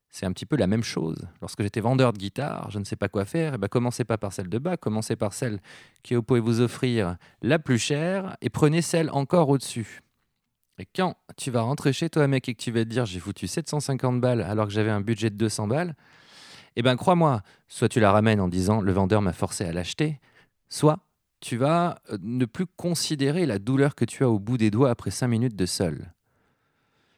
C'est 0.09 0.25
un 0.25 0.31
petit 0.31 0.45
peu 0.45 0.55
la 0.55 0.67
même 0.67 0.83
chose. 0.83 1.27
Lorsque 1.41 1.61
j'étais 1.61 1.81
vendeur 1.81 2.13
de 2.13 2.17
guitare, 2.17 2.71
je 2.71 2.79
ne 2.79 2.83
sais 2.83 2.95
pas 2.95 3.09
quoi 3.09 3.25
faire, 3.25 3.53
et 3.53 3.55
eh 3.55 3.57
ben 3.57 3.67
commencez 3.67 4.03
pas 4.03 4.17
par 4.17 4.33
celle 4.33 4.49
de 4.49 4.57
bas, 4.57 4.77
commencez 4.77 5.15
par 5.15 5.33
celle 5.33 5.59
qui 6.01 6.15
vous 6.15 6.23
pouvez 6.23 6.39
vous 6.39 6.61
offrir 6.61 7.17
la 7.41 7.59
plus 7.59 7.77
chère 7.77 8.37
et 8.41 8.49
prenez 8.49 8.81
celle 8.81 9.09
encore 9.11 9.49
au-dessus. 9.49 10.01
Et 10.79 10.85
quand 10.85 11.15
tu 11.37 11.51
vas 11.51 11.61
rentrer 11.61 11.91
chez 11.91 12.09
toi, 12.09 12.27
mec, 12.27 12.47
et 12.47 12.53
que 12.53 12.61
tu 12.61 12.71
vas 12.71 12.83
te 12.83 12.89
dire 12.89 13.05
j'ai 13.05 13.19
foutu 13.19 13.47
750 13.47 14.21
balles 14.21 14.41
alors 14.41 14.67
que 14.67 14.73
j'avais 14.73 14.91
un 14.91 15.01
budget 15.01 15.29
de 15.29 15.35
200 15.35 15.67
balles, 15.67 15.95
eh 16.75 16.83
ben 16.83 16.95
crois-moi, 16.95 17.41
soit 17.67 17.89
tu 17.89 17.99
la 17.99 18.11
ramènes 18.11 18.39
en 18.39 18.47
disant 18.47 18.81
le 18.81 18.91
vendeur 18.91 19.21
m'a 19.21 19.33
forcé 19.33 19.65
à 19.65 19.73
l'acheter, 19.73 20.19
soit 20.69 20.99
tu 21.39 21.57
vas 21.57 21.99
euh, 22.11 22.17
ne 22.21 22.45
plus 22.45 22.65
considérer 22.65 23.45
la 23.45 23.59
douleur 23.59 23.95
que 23.95 24.05
tu 24.05 24.23
as 24.23 24.29
au 24.29 24.39
bout 24.39 24.57
des 24.57 24.71
doigts 24.71 24.89
après 24.89 25.11
5 25.11 25.27
minutes 25.27 25.55
de 25.55 25.65
sol 25.65 26.13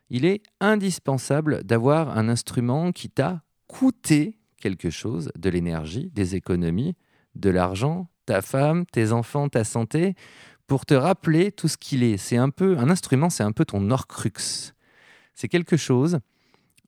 il 0.09 0.25
est 0.25 0.41
indispensable 0.59 1.63
d'avoir 1.63 2.17
un 2.17 2.29
instrument 2.29 2.91
qui 2.91 3.09
t'a 3.09 3.43
coûté 3.67 4.39
quelque 4.59 4.89
chose, 4.89 5.31
de 5.37 5.49
l'énergie, 5.49 6.11
des 6.13 6.35
économies, 6.35 6.95
de 7.35 7.49
l'argent, 7.49 8.09
ta 8.25 8.41
femme, 8.41 8.85
tes 8.85 9.11
enfants, 9.11 9.49
ta 9.49 9.63
santé, 9.63 10.15
pour 10.67 10.85
te 10.85 10.93
rappeler 10.93 11.51
tout 11.51 11.67
ce 11.67 11.77
qu'il 11.77 12.03
est. 12.03 12.17
C'est 12.17 12.37
un 12.37 12.49
peu 12.49 12.77
un 12.77 12.89
instrument, 12.89 13.29
c'est 13.29 13.43
un 13.43 13.51
peu 13.51 13.65
ton 13.65 13.89
orcrux. 13.89 14.73
C'est 15.33 15.47
quelque 15.47 15.77
chose 15.77 16.19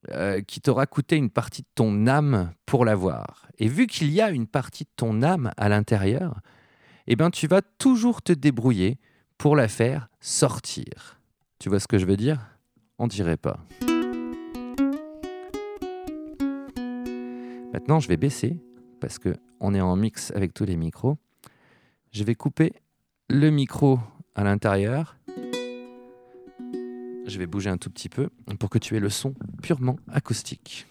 euh, 0.09 0.41
qui 0.41 0.61
t'aura 0.61 0.85
coûté 0.85 1.15
une 1.15 1.29
partie 1.29 1.61
de 1.61 1.67
ton 1.73 2.07
âme 2.07 2.53
pour 2.65 2.85
l'avoir. 2.85 3.47
Et 3.57 3.67
vu 3.67 3.87
qu'il 3.87 4.11
y 4.11 4.21
a 4.21 4.29
une 4.29 4.47
partie 4.47 4.83
de 4.83 4.89
ton 4.95 5.21
âme 5.21 5.51
à 5.57 5.69
l'intérieur, 5.69 6.41
eh 7.07 7.15
ben 7.15 7.31
tu 7.31 7.47
vas 7.47 7.61
toujours 7.61 8.21
te 8.21 8.33
débrouiller 8.33 8.99
pour 9.37 9.55
la 9.55 9.67
faire 9.67 10.09
sortir. 10.19 11.19
Tu 11.59 11.69
vois 11.69 11.79
ce 11.79 11.87
que 11.87 11.97
je 11.97 12.05
veux 12.05 12.17
dire? 12.17 12.39
On 13.01 13.07
dirait 13.07 13.35
pas. 13.35 13.57
Maintenant, 17.73 17.99
je 17.99 18.07
vais 18.07 18.17
baisser 18.17 18.59
parce 18.99 19.17
que 19.17 19.35
on 19.59 19.73
est 19.73 19.81
en 19.81 19.95
mix 19.95 20.31
avec 20.35 20.53
tous 20.53 20.65
les 20.65 20.77
micros. 20.77 21.17
Je 22.11 22.23
vais 22.23 22.35
couper 22.35 22.73
le 23.27 23.49
micro 23.49 23.99
à 24.35 24.43
l'intérieur. 24.43 25.17
Je 27.25 27.39
vais 27.39 27.47
bouger 27.47 27.71
un 27.71 27.77
tout 27.77 27.89
petit 27.89 28.09
peu 28.09 28.29
pour 28.59 28.69
que 28.69 28.77
tu 28.77 28.95
aies 28.95 28.99
le 28.99 29.09
son 29.09 29.33
purement 29.63 29.97
acoustique. 30.07 30.85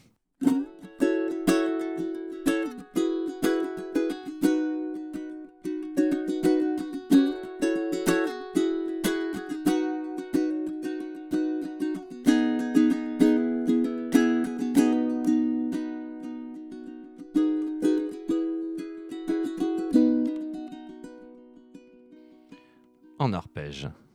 En 23.70 24.09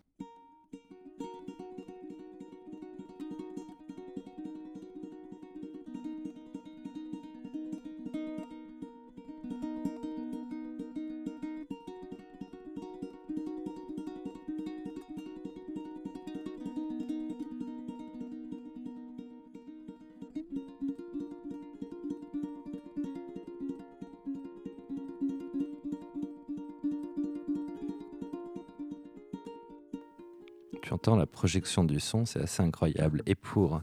la 31.13 31.27
projection 31.27 31.83
du 31.83 31.99
son, 31.99 32.25
c'est 32.25 32.41
assez 32.41 32.63
incroyable. 32.63 33.21
Et 33.27 33.35
pour 33.35 33.81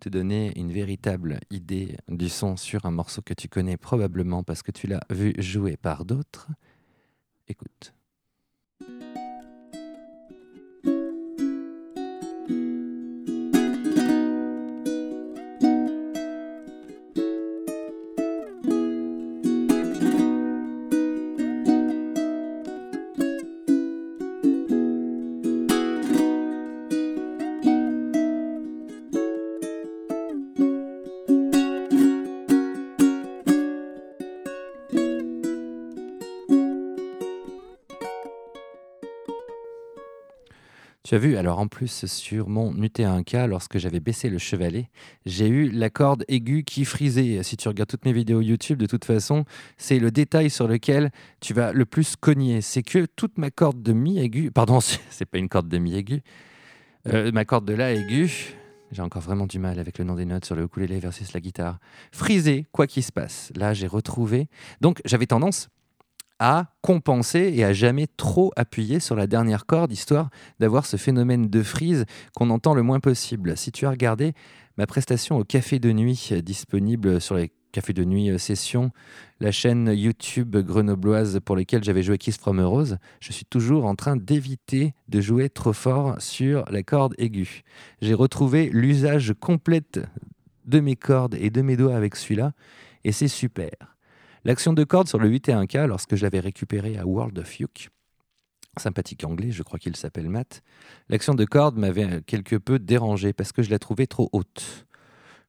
te 0.00 0.10
donner 0.10 0.52
une 0.58 0.70
véritable 0.70 1.40
idée 1.50 1.96
du 2.08 2.28
son 2.28 2.56
sur 2.56 2.84
un 2.84 2.90
morceau 2.90 3.22
que 3.22 3.32
tu 3.32 3.48
connais 3.48 3.78
probablement 3.78 4.42
parce 4.42 4.62
que 4.62 4.70
tu 4.70 4.86
l'as 4.86 5.04
vu 5.08 5.32
jouer 5.38 5.78
par 5.78 6.04
d'autres, 6.04 6.48
écoute. 7.48 7.94
Tu 41.08 41.14
as 41.14 41.18
vu, 41.18 41.38
alors 41.38 41.58
en 41.58 41.68
plus 41.68 42.04
sur 42.04 42.50
mon 42.50 42.74
UT1K, 42.74 43.46
lorsque 43.46 43.78
j'avais 43.78 43.98
baissé 43.98 44.28
le 44.28 44.36
chevalet, 44.36 44.90
j'ai 45.24 45.48
eu 45.48 45.70
la 45.70 45.88
corde 45.88 46.22
aiguë 46.28 46.64
qui 46.64 46.84
frisait. 46.84 47.42
Si 47.42 47.56
tu 47.56 47.66
regardes 47.66 47.88
toutes 47.88 48.04
mes 48.04 48.12
vidéos 48.12 48.42
YouTube, 48.42 48.78
de 48.78 48.84
toute 48.84 49.06
façon, 49.06 49.46
c'est 49.78 50.00
le 50.00 50.10
détail 50.10 50.50
sur 50.50 50.68
lequel 50.68 51.10
tu 51.40 51.54
vas 51.54 51.72
le 51.72 51.86
plus 51.86 52.14
cogner. 52.14 52.60
C'est 52.60 52.82
que 52.82 53.06
toute 53.06 53.38
ma 53.38 53.50
corde 53.50 53.82
de 53.82 53.94
mi 53.94 54.18
aiguë, 54.18 54.50
pardon, 54.50 54.80
c'est 55.08 55.24
pas 55.24 55.38
une 55.38 55.48
corde 55.48 55.70
de 55.70 55.78
mi 55.78 55.94
aiguë, 55.94 56.20
euh, 57.06 57.32
ma 57.32 57.46
corde 57.46 57.64
de 57.64 57.72
la 57.72 57.94
aiguë, 57.94 58.54
j'ai 58.92 59.00
encore 59.00 59.22
vraiment 59.22 59.46
du 59.46 59.58
mal 59.58 59.78
avec 59.78 59.96
le 59.96 60.04
nom 60.04 60.14
des 60.14 60.26
notes 60.26 60.44
sur 60.44 60.56
le 60.56 60.64
ukulélé 60.64 61.00
versus 61.00 61.32
la 61.32 61.40
guitare, 61.40 61.78
frisée, 62.12 62.66
quoi 62.70 62.86
qu'il 62.86 63.02
se 63.02 63.12
passe. 63.12 63.50
Là, 63.56 63.72
j'ai 63.72 63.86
retrouvé. 63.86 64.48
Donc, 64.82 65.00
j'avais 65.06 65.26
tendance 65.26 65.70
à 66.38 66.66
compenser 66.82 67.52
et 67.54 67.64
à 67.64 67.72
jamais 67.72 68.06
trop 68.06 68.52
appuyer 68.56 69.00
sur 69.00 69.16
la 69.16 69.26
dernière 69.26 69.66
corde, 69.66 69.92
histoire 69.92 70.30
d'avoir 70.60 70.86
ce 70.86 70.96
phénomène 70.96 71.48
de 71.48 71.62
frise 71.62 72.04
qu'on 72.34 72.50
entend 72.50 72.74
le 72.74 72.82
moins 72.82 73.00
possible. 73.00 73.56
Si 73.56 73.72
tu 73.72 73.86
as 73.86 73.90
regardé 73.90 74.34
ma 74.76 74.86
prestation 74.86 75.36
au 75.36 75.44
Café 75.44 75.78
de 75.78 75.92
Nuit, 75.92 76.30
euh, 76.32 76.40
disponible 76.40 77.20
sur 77.20 77.34
les 77.34 77.50
Cafés 77.72 77.92
de 77.92 78.04
Nuit 78.04 78.30
euh, 78.30 78.38
Session, 78.38 78.92
la 79.40 79.50
chaîne 79.50 79.92
YouTube 79.92 80.56
grenobloise 80.56 81.40
pour 81.44 81.56
laquelle 81.56 81.84
j'avais 81.84 82.02
joué 82.02 82.16
Kiss 82.16 82.38
from 82.38 82.60
a 82.60 82.64
Rose, 82.64 82.98
je 83.20 83.32
suis 83.32 83.44
toujours 83.44 83.84
en 83.86 83.94
train 83.94 84.16
d'éviter 84.16 84.94
de 85.08 85.20
jouer 85.20 85.50
trop 85.50 85.72
fort 85.72 86.20
sur 86.20 86.64
la 86.70 86.82
corde 86.82 87.14
aiguë. 87.18 87.62
J'ai 88.00 88.14
retrouvé 88.14 88.70
l'usage 88.72 89.34
complète 89.38 90.00
de 90.66 90.80
mes 90.80 90.96
cordes 90.96 91.34
et 91.34 91.50
de 91.50 91.62
mes 91.62 91.76
doigts 91.76 91.96
avec 91.96 92.14
celui-là, 92.16 92.52
et 93.04 93.12
c'est 93.12 93.28
super. 93.28 93.97
L'action 94.48 94.72
de 94.72 94.82
corde 94.82 95.08
sur 95.08 95.18
le 95.18 95.28
8 95.28 95.50
et 95.50 95.52
1K, 95.52 95.84
lorsque 95.84 96.16
je 96.16 96.22
l'avais 96.22 96.40
récupéré 96.40 96.96
à 96.96 97.04
World 97.04 97.38
of 97.38 97.60
Yuke, 97.60 97.90
sympathique 98.78 99.22
anglais, 99.24 99.50
je 99.50 99.62
crois 99.62 99.78
qu'il 99.78 99.94
s'appelle 99.94 100.30
Matt, 100.30 100.62
l'action 101.10 101.34
de 101.34 101.44
corde 101.44 101.76
m'avait 101.76 102.22
quelque 102.22 102.56
peu 102.56 102.78
dérangé 102.78 103.34
parce 103.34 103.52
que 103.52 103.60
je 103.62 103.68
la 103.68 103.78
trouvais 103.78 104.06
trop 104.06 104.30
haute. 104.32 104.86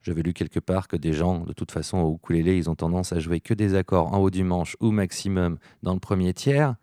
J'avais 0.01 0.21
lu 0.21 0.33
quelque 0.33 0.59
part 0.59 0.89
que 0.89 0.97
des 0.97 1.13
gens, 1.13 1.45
de 1.45 1.53
toute 1.53 1.71
façon, 1.71 1.99
au 1.99 2.15
ukulélé, 2.15 2.57
ils 2.57 2.69
ont 2.69 2.75
tendance 2.75 3.13
à 3.13 3.19
jouer 3.19 3.39
que 3.39 3.53
des 3.53 3.73
accords 3.73 4.13
en 4.13 4.17
haut 4.17 4.31
du 4.31 4.43
manche 4.43 4.75
ou 4.81 4.91
maximum 4.91 5.59
dans 5.81 5.93
le 5.93 6.01
premier 6.01 6.33
tiers, 6.33 6.75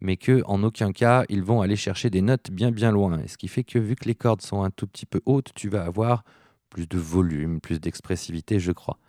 mais 0.00 0.16
que 0.16 0.44
en 0.46 0.62
aucun 0.62 0.92
cas 0.92 1.24
ils 1.28 1.42
vont 1.42 1.60
aller 1.60 1.74
chercher 1.74 2.08
des 2.08 2.22
notes 2.22 2.52
bien 2.52 2.70
bien 2.70 2.92
loin. 2.92 3.18
Et 3.18 3.26
ce 3.26 3.36
qui 3.36 3.48
fait 3.48 3.64
que 3.64 3.80
vu 3.80 3.96
que 3.96 4.04
les 4.04 4.14
cordes 4.14 4.42
sont 4.42 4.62
un 4.62 4.70
tout 4.70 4.86
petit 4.86 5.06
peu 5.06 5.22
hautes, 5.26 5.50
tu 5.56 5.68
vas 5.68 5.82
avoir 5.82 6.22
plus 6.70 6.86
de 6.86 6.98
volume, 6.98 7.60
plus 7.60 7.80
d'expressivité, 7.80 8.60
je 8.60 8.70
crois. 8.70 9.00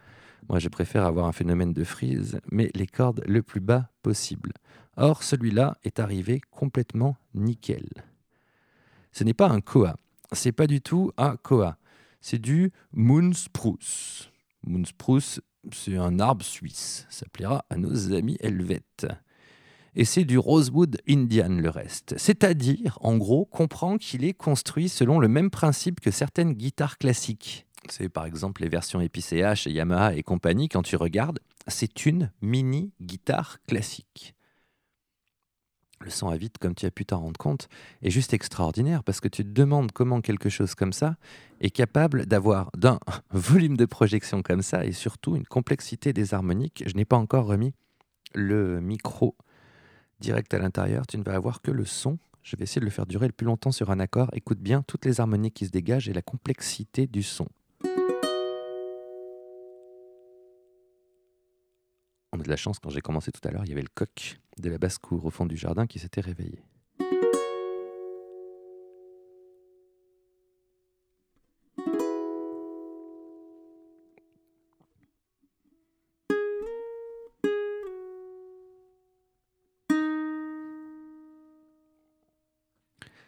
Moi, 0.49 0.57
je 0.57 0.67
préfère 0.67 1.05
avoir 1.05 1.27
un 1.27 1.31
phénomène 1.31 1.73
de 1.73 1.83
frise, 1.83 2.39
mais 2.51 2.71
les 2.73 2.87
cordes 2.87 3.23
le 3.27 3.43
plus 3.43 3.59
bas 3.59 3.89
possible. 4.01 4.51
Or, 4.97 5.21
celui-là 5.21 5.77
est 5.83 5.99
arrivé 5.99 6.41
complètement 6.49 7.15
nickel. 7.35 7.87
Ce 9.11 9.23
n'est 9.23 9.35
pas 9.35 9.49
un 9.49 9.61
koa. 9.61 9.95
C'est 10.31 10.51
pas 10.51 10.65
du 10.65 10.81
tout 10.81 11.11
un 11.17 11.35
koa. 11.37 11.77
C'est 12.19 12.39
du 12.39 12.71
Moonspruce. 12.93 14.31
Moonspruce, 14.65 15.39
c'est 15.71 15.97
un 15.97 16.19
arbre 16.19 16.43
suisse. 16.43 17.05
Ça 17.09 17.27
plaira 17.31 17.63
à 17.69 17.77
nos 17.77 18.11
amis 18.11 18.37
helvètes. 18.39 19.07
Et 19.95 20.05
c'est 20.05 20.23
du 20.23 20.37
Rosewood 20.37 20.97
Indian 21.07 21.49
le 21.49 21.69
reste. 21.69 22.15
C'est-à-dire, 22.17 22.97
en 23.01 23.17
gros, 23.17 23.45
comprend 23.45 23.97
qu'il 23.97 24.23
est 24.23 24.33
construit 24.33 24.89
selon 24.89 25.19
le 25.19 25.27
même 25.27 25.51
principe 25.51 25.99
que 25.99 26.11
certaines 26.11 26.53
guitares 26.53 26.97
classiques 26.97 27.67
c'est 27.87 28.09
par 28.09 28.25
exemple 28.25 28.61
les 28.61 28.69
versions 28.69 29.01
EPCH 29.01 29.67
et 29.67 29.71
Yamaha 29.71 30.15
et 30.15 30.23
compagnie, 30.23 30.69
quand 30.69 30.83
tu 30.83 30.95
regardes, 30.95 31.39
c'est 31.67 32.05
une 32.05 32.31
mini 32.41 32.91
guitare 33.01 33.59
classique. 33.67 34.35
Le 36.01 36.09
son 36.09 36.29
à 36.29 36.37
vide, 36.37 36.57
comme 36.59 36.75
tu 36.75 36.85
as 36.85 36.91
pu 36.91 37.05
t'en 37.05 37.19
rendre 37.19 37.37
compte, 37.37 37.67
est 38.01 38.09
juste 38.09 38.33
extraordinaire 38.33 39.03
parce 39.03 39.19
que 39.19 39.27
tu 39.27 39.43
te 39.43 39.49
demandes 39.49 39.91
comment 39.91 40.21
quelque 40.21 40.47
chose 40.47 40.73
comme 40.73 40.93
ça 40.93 41.17
est 41.59 41.71
capable 41.71 42.25
d'avoir 42.25 42.71
d'un 42.77 42.99
volume 43.31 43.75
de 43.75 43.85
projection 43.85 44.41
comme 44.41 44.61
ça 44.61 44.85
et 44.85 44.93
surtout 44.93 45.35
une 45.35 45.45
complexité 45.45 46.13
des 46.13 46.33
harmoniques. 46.33 46.83
Je 46.85 46.95
n'ai 46.95 47.05
pas 47.05 47.17
encore 47.17 47.47
remis 47.47 47.73
le 48.33 48.79
micro 48.79 49.35
direct 50.21 50.53
à 50.53 50.59
l'intérieur, 50.59 51.05
tu 51.05 51.17
ne 51.17 51.23
vas 51.23 51.35
avoir 51.35 51.61
que 51.61 51.71
le 51.71 51.85
son. 51.85 52.17
Je 52.43 52.55
vais 52.55 52.63
essayer 52.63 52.79
de 52.79 52.85
le 52.85 52.91
faire 52.91 53.05
durer 53.05 53.27
le 53.27 53.33
plus 53.33 53.45
longtemps 53.45 53.71
sur 53.71 53.91
un 53.91 53.99
accord. 53.99 54.29
Écoute 54.33 54.59
bien 54.59 54.83
toutes 54.83 55.05
les 55.05 55.19
harmoniques 55.19 55.55
qui 55.55 55.65
se 55.65 55.71
dégagent 55.71 56.07
et 56.07 56.13
la 56.13 56.21
complexité 56.21 57.07
du 57.07 57.23
son. 57.23 57.47
De 62.43 62.47
la 62.49 62.55
chance, 62.55 62.79
quand 62.79 62.89
j'ai 62.89 63.01
commencé 63.01 63.31
tout 63.31 63.45
à 63.47 63.51
l'heure, 63.51 63.63
il 63.65 63.69
y 63.69 63.73
avait 63.73 63.81
le 63.81 63.89
coq 63.93 64.39
de 64.57 64.69
la 64.69 64.77
basse-cour 64.77 65.25
au 65.25 65.29
fond 65.29 65.45
du 65.45 65.57
jardin 65.57 65.87
qui 65.87 65.99
s'était 65.99 66.21
réveillé. 66.21 66.63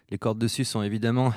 Les 0.09 0.17
cordes 0.17 0.39
dessus 0.39 0.65
sont 0.65 0.81
évidemment 0.81 1.33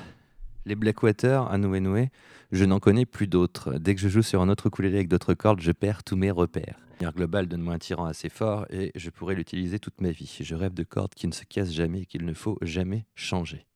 les 0.65 0.75
Blackwater 0.75 1.51
à 1.51 1.59
Noué 1.59 2.11
Je 2.53 2.65
n'en 2.65 2.81
connais 2.81 3.07
plus 3.07 3.27
d'autres. 3.27 3.79
Dès 3.79 3.95
que 3.95 4.01
je 4.01 4.09
joue 4.09 4.23
sur 4.23 4.41
un 4.41 4.49
autre 4.49 4.67
ukulélé 4.67 4.97
avec 4.97 5.09
d'autres 5.09 5.35
cordes, 5.35 5.61
je 5.61 5.73
perds 5.73 6.05
tous 6.05 6.17
mes 6.17 6.31
repères 6.31 6.79
global 7.13 7.47
donne-moi 7.47 7.75
un 7.75 7.79
tirant 7.79 8.07
assez 8.07 8.29
fort 8.29 8.67
et 8.71 8.93
je 8.95 9.11
pourrais 9.11 9.35
l'utiliser 9.35 9.79
toute 9.79 10.01
ma 10.01 10.11
vie. 10.11 10.39
Je 10.41 10.55
rêve 10.55 10.75
de 10.75 10.83
cordes 10.83 11.15
qui 11.15 11.27
ne 11.27 11.33
se 11.33 11.45
cassent 11.45 11.73
jamais 11.73 12.03
et 12.03 12.07
qu'il 12.07 12.25
ne 12.25 12.33
faut 12.33 12.59
jamais 12.63 13.07
changer. 13.15 13.67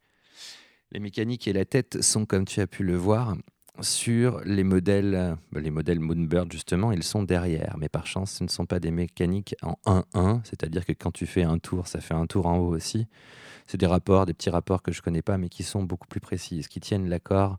Les 0.90 1.00
mécaniques 1.00 1.46
et 1.48 1.52
la 1.52 1.64
tête 1.64 2.02
sont, 2.02 2.24
comme 2.24 2.46
tu 2.46 2.60
as 2.60 2.66
pu 2.66 2.82
le 2.82 2.96
voir, 2.96 3.36
sur 3.80 4.40
les 4.44 4.64
modèles, 4.64 5.36
bah, 5.52 5.60
les 5.60 5.70
modèles 5.70 6.00
Moonbird 6.00 6.50
justement, 6.50 6.92
ils 6.92 7.02
sont 7.02 7.22
derrière. 7.22 7.76
Mais 7.78 7.88
par 7.88 8.06
chance, 8.06 8.32
ce 8.32 8.44
ne 8.44 8.48
sont 8.48 8.66
pas 8.66 8.80
des 8.80 8.90
mécaniques 8.90 9.54
en 9.62 9.76
1-1, 10.14 10.40
c'est-à-dire 10.44 10.84
que 10.84 10.92
quand 10.92 11.12
tu 11.12 11.26
fais 11.26 11.44
un 11.44 11.58
tour, 11.58 11.86
ça 11.86 12.00
fait 12.00 12.14
un 12.14 12.26
tour 12.26 12.46
en 12.46 12.58
haut 12.58 12.74
aussi. 12.74 13.06
C'est 13.66 13.78
des 13.78 13.86
rapports, 13.86 14.26
des 14.26 14.34
petits 14.34 14.50
rapports 14.50 14.82
que 14.82 14.92
je 14.92 15.02
connais 15.02 15.22
pas, 15.22 15.38
mais 15.38 15.48
qui 15.48 15.62
sont 15.62 15.82
beaucoup 15.82 16.08
plus 16.08 16.20
précis, 16.20 16.64
qui 16.68 16.80
tiennent 16.80 17.08
l'accord. 17.08 17.58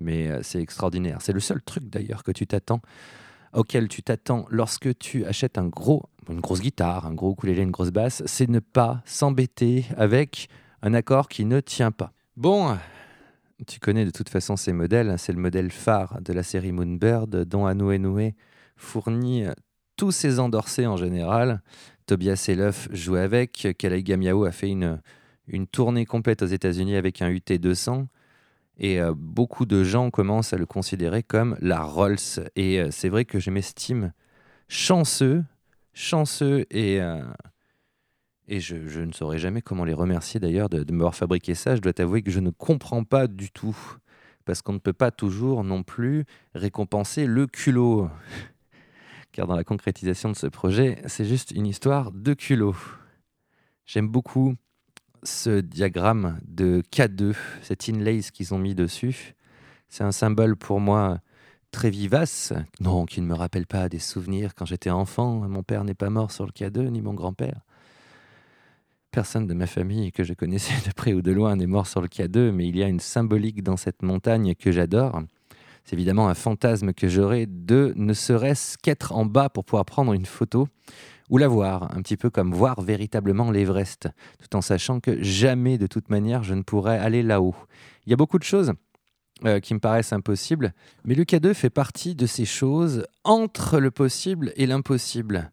Mais 0.00 0.28
euh, 0.28 0.40
c'est 0.42 0.60
extraordinaire. 0.60 1.18
C'est 1.20 1.34
le 1.34 1.40
seul 1.40 1.62
truc 1.62 1.84
d'ailleurs 1.90 2.22
que 2.22 2.32
tu 2.32 2.46
t'attends 2.46 2.80
auquel 3.52 3.88
tu 3.88 4.02
t'attends 4.02 4.46
lorsque 4.48 4.96
tu 4.98 5.24
achètes 5.26 5.58
un 5.58 5.66
gros, 5.66 6.04
une 6.28 6.40
grosse 6.40 6.60
guitare, 6.60 7.06
un 7.06 7.14
gros 7.14 7.32
ukulélé, 7.32 7.62
une 7.62 7.70
grosse 7.70 7.90
basse, 7.90 8.22
c'est 8.26 8.48
ne 8.48 8.60
pas 8.60 9.02
s'embêter 9.04 9.84
avec 9.96 10.48
un 10.82 10.94
accord 10.94 11.28
qui 11.28 11.44
ne 11.44 11.60
tient 11.60 11.90
pas. 11.90 12.12
Bon, 12.36 12.76
tu 13.66 13.80
connais 13.80 14.04
de 14.04 14.10
toute 14.10 14.28
façon 14.28 14.56
ces 14.56 14.72
modèles, 14.72 15.14
c'est 15.18 15.32
le 15.32 15.40
modèle 15.40 15.70
phare 15.70 16.20
de 16.20 16.32
la 16.32 16.42
série 16.42 16.72
Moonbird 16.72 17.44
dont 17.44 17.66
Anoue 17.66 17.98
Noué 17.98 18.34
fournit 18.76 19.44
tous 19.96 20.12
ses 20.12 20.38
endorsés 20.38 20.86
en 20.86 20.96
général. 20.96 21.62
Tobias 22.06 22.46
Elof 22.48 22.88
joue 22.92 23.16
avec, 23.16 23.68
Kalei 23.78 24.02
Gamiao 24.02 24.44
a 24.44 24.52
fait 24.52 24.68
une, 24.68 25.00
une 25.46 25.66
tournée 25.66 26.06
complète 26.06 26.42
aux 26.42 26.46
États-Unis 26.46 26.96
avec 26.96 27.22
un 27.22 27.30
UT200. 27.30 28.06
Et 28.78 29.00
euh, 29.00 29.12
beaucoup 29.14 29.66
de 29.66 29.84
gens 29.84 30.10
commencent 30.10 30.52
à 30.54 30.56
le 30.56 30.66
considérer 30.66 31.22
comme 31.22 31.56
la 31.60 31.82
Rolls. 31.82 32.16
Et 32.56 32.80
euh, 32.80 32.88
c'est 32.90 33.10
vrai 33.10 33.24
que 33.24 33.38
je 33.38 33.50
m'estime 33.50 34.12
chanceux, 34.68 35.44
chanceux 35.92 36.66
et, 36.70 37.00
euh, 37.00 37.22
et 38.50 38.58
je, 38.58 39.00
ne 39.00 39.12
saurais 39.12 39.38
jamais 39.38 39.62
comment 39.62 39.84
les 39.84 39.94
remercier 39.94 40.40
d'ailleurs 40.40 40.68
de, 40.68 40.92
m'avoir 40.92 41.14
fabriqué 41.14 41.54
ça. 41.54 41.76
Je 41.76 41.80
dois 41.80 41.92
t'avouer 41.92 42.20
que 42.22 42.32
je 42.32 42.40
ne 42.40 42.50
comprends 42.50 43.04
pas 43.04 43.28
du 43.28 43.50
tout. 43.50 43.76
Parce 44.44 44.60
qu'on 44.60 44.72
ne 44.72 44.78
peut 44.78 44.92
pas 44.92 45.12
toujours 45.12 45.62
non 45.62 45.84
plus 45.84 46.24
récompenser 46.56 47.26
le 47.26 47.46
culot. 47.46 48.10
Car 49.32 49.46
dans 49.46 49.54
la 49.54 49.62
concrétisation 49.62 50.30
de 50.30 50.36
ce 50.36 50.48
projet, 50.48 51.00
c'est 51.06 51.24
juste 51.24 51.52
une 51.52 51.66
histoire 51.66 52.10
de 52.10 52.34
culot. 52.34 52.74
J'aime 53.86 54.08
beaucoup 54.08 54.56
ce 55.22 55.60
diagramme 55.60 56.40
de 56.44 56.82
K2, 56.90 57.36
cet 57.62 57.88
inlays 57.88 58.22
qu'ils 58.34 58.52
ont 58.52 58.58
mis 58.58 58.74
dessus. 58.74 59.36
C'est 59.88 60.02
un 60.02 60.12
symbole 60.12 60.56
pour 60.56 60.80
moi 60.80 61.20
très 61.70 61.90
vivace, 61.90 62.52
non, 62.80 63.06
qui 63.06 63.20
ne 63.20 63.26
me 63.26 63.34
rappelle 63.34 63.66
pas 63.68 63.88
des 63.88 64.00
souvenirs 64.00 64.56
quand 64.56 64.64
j'étais 64.64 64.90
enfant. 64.90 65.48
Mon 65.48 65.62
père 65.62 65.84
n'est 65.84 65.94
pas 65.94 66.10
mort 66.10 66.32
sur 66.32 66.46
le 66.46 66.50
K2, 66.50 66.88
ni 66.88 67.00
mon 67.00 67.14
grand-père. 67.14 67.60
Personne 69.12 69.48
de 69.48 69.54
ma 69.54 69.66
famille 69.66 70.12
que 70.12 70.22
je 70.22 70.34
connaissais 70.34 70.74
de 70.86 70.92
près 70.92 71.12
ou 71.14 71.20
de 71.20 71.32
loin 71.32 71.56
n'est 71.56 71.66
mort 71.66 71.88
sur 71.88 72.00
le 72.00 72.06
K2, 72.06 72.52
mais 72.52 72.68
il 72.68 72.76
y 72.76 72.82
a 72.84 72.88
une 72.88 73.00
symbolique 73.00 73.62
dans 73.62 73.76
cette 73.76 74.02
montagne 74.02 74.54
que 74.54 74.70
j'adore. 74.70 75.22
C'est 75.84 75.94
évidemment 75.94 76.28
un 76.28 76.34
fantasme 76.34 76.92
que 76.92 77.08
j'aurais 77.08 77.46
de 77.46 77.92
ne 77.96 78.12
serait-ce 78.12 78.78
qu'être 78.78 79.12
en 79.12 79.24
bas 79.24 79.48
pour 79.48 79.64
pouvoir 79.64 79.84
prendre 79.84 80.12
une 80.12 80.26
photo 80.26 80.68
ou 81.28 81.38
la 81.38 81.48
voir, 81.48 81.96
un 81.96 82.02
petit 82.02 82.16
peu 82.16 82.30
comme 82.30 82.52
voir 82.52 82.82
véritablement 82.82 83.50
l'Everest, 83.50 84.08
tout 84.38 84.56
en 84.56 84.60
sachant 84.60 85.00
que 85.00 85.20
jamais 85.22 85.78
de 85.78 85.88
toute 85.88 86.08
manière 86.08 86.44
je 86.44 86.54
ne 86.54 86.62
pourrais 86.62 86.98
aller 86.98 87.24
là-haut. 87.24 87.56
Il 88.06 88.10
y 88.10 88.12
a 88.12 88.16
beaucoup 88.16 88.38
de 88.38 88.44
choses 88.44 88.72
euh, 89.44 89.58
qui 89.58 89.74
me 89.74 89.80
paraissent 89.80 90.12
impossibles, 90.12 90.72
mais 91.04 91.14
le 91.14 91.24
K2 91.24 91.54
fait 91.54 91.70
partie 91.70 92.14
de 92.14 92.26
ces 92.26 92.44
choses 92.44 93.06
entre 93.24 93.80
le 93.80 93.90
possible 93.90 94.52
et 94.54 94.66
l'impossible. 94.66 95.50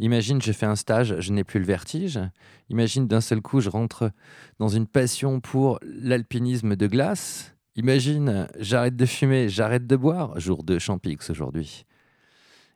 Imagine, 0.00 0.40
je 0.40 0.52
fais 0.52 0.66
un 0.66 0.76
stage, 0.76 1.18
je 1.18 1.32
n'ai 1.32 1.44
plus 1.44 1.58
le 1.58 1.66
vertige. 1.66 2.20
Imagine, 2.68 3.08
d'un 3.08 3.20
seul 3.20 3.40
coup, 3.40 3.60
je 3.60 3.68
rentre 3.68 4.10
dans 4.58 4.68
une 4.68 4.86
passion 4.86 5.40
pour 5.40 5.80
l'alpinisme 5.82 6.76
de 6.76 6.86
glace. 6.86 7.56
Imagine, 7.74 8.48
j'arrête 8.58 8.96
de 8.96 9.06
fumer, 9.06 9.48
j'arrête 9.48 9.86
de 9.86 9.96
boire. 9.96 10.38
Jour 10.38 10.62
de 10.62 10.78
Champix 10.78 11.30
aujourd'hui. 11.30 11.84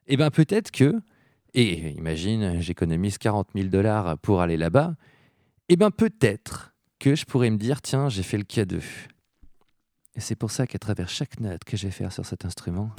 Eh 0.08 0.16
bien, 0.16 0.30
peut-être 0.30 0.70
que, 0.72 1.00
et 1.54 1.90
imagine, 1.90 2.60
j'économise 2.60 3.18
40 3.18 3.50
000 3.54 3.68
dollars 3.68 4.18
pour 4.18 4.40
aller 4.40 4.56
là-bas. 4.56 4.96
Eh 5.68 5.76
bien, 5.76 5.90
peut-être 5.90 6.74
que 6.98 7.14
je 7.14 7.24
pourrais 7.24 7.50
me 7.50 7.56
dire, 7.56 7.82
tiens, 7.82 8.08
j'ai 8.08 8.22
fait 8.22 8.38
le 8.38 8.44
K2. 8.44 8.80
Et 10.14 10.20
c'est 10.20 10.36
pour 10.36 10.50
ça 10.50 10.66
qu'à 10.66 10.78
travers 10.78 11.08
chaque 11.08 11.40
note 11.40 11.64
que 11.64 11.76
je 11.76 11.86
vais 11.86 11.92
faire 11.92 12.12
sur 12.12 12.26
cet 12.26 12.44
instrument, 12.44 12.90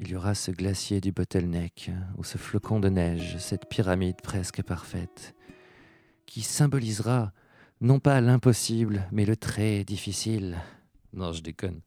il 0.00 0.08
y 0.08 0.16
aura 0.16 0.34
ce 0.34 0.50
glacier 0.50 1.02
du 1.02 1.12
bottleneck, 1.12 1.90
ou 2.16 2.24
ce 2.24 2.38
flocon 2.38 2.80
de 2.80 2.88
neige, 2.88 3.36
cette 3.38 3.68
pyramide 3.68 4.16
presque 4.22 4.62
parfaite, 4.62 5.34
qui 6.24 6.40
symbolisera 6.40 7.32
non 7.82 8.00
pas 8.00 8.22
l'impossible, 8.22 9.06
mais 9.12 9.26
le 9.26 9.36
très 9.36 9.84
difficile. 9.84 10.56
Non, 11.12 11.32
je 11.32 11.42
déconne. 11.42 11.80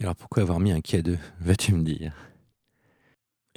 Et 0.00 0.04
alors 0.04 0.16
pourquoi 0.16 0.42
avoir 0.42 0.58
mis 0.58 0.72
un 0.72 0.78
K2, 0.78 1.16
vas-tu 1.40 1.74
me 1.74 1.82
dire? 1.82 2.27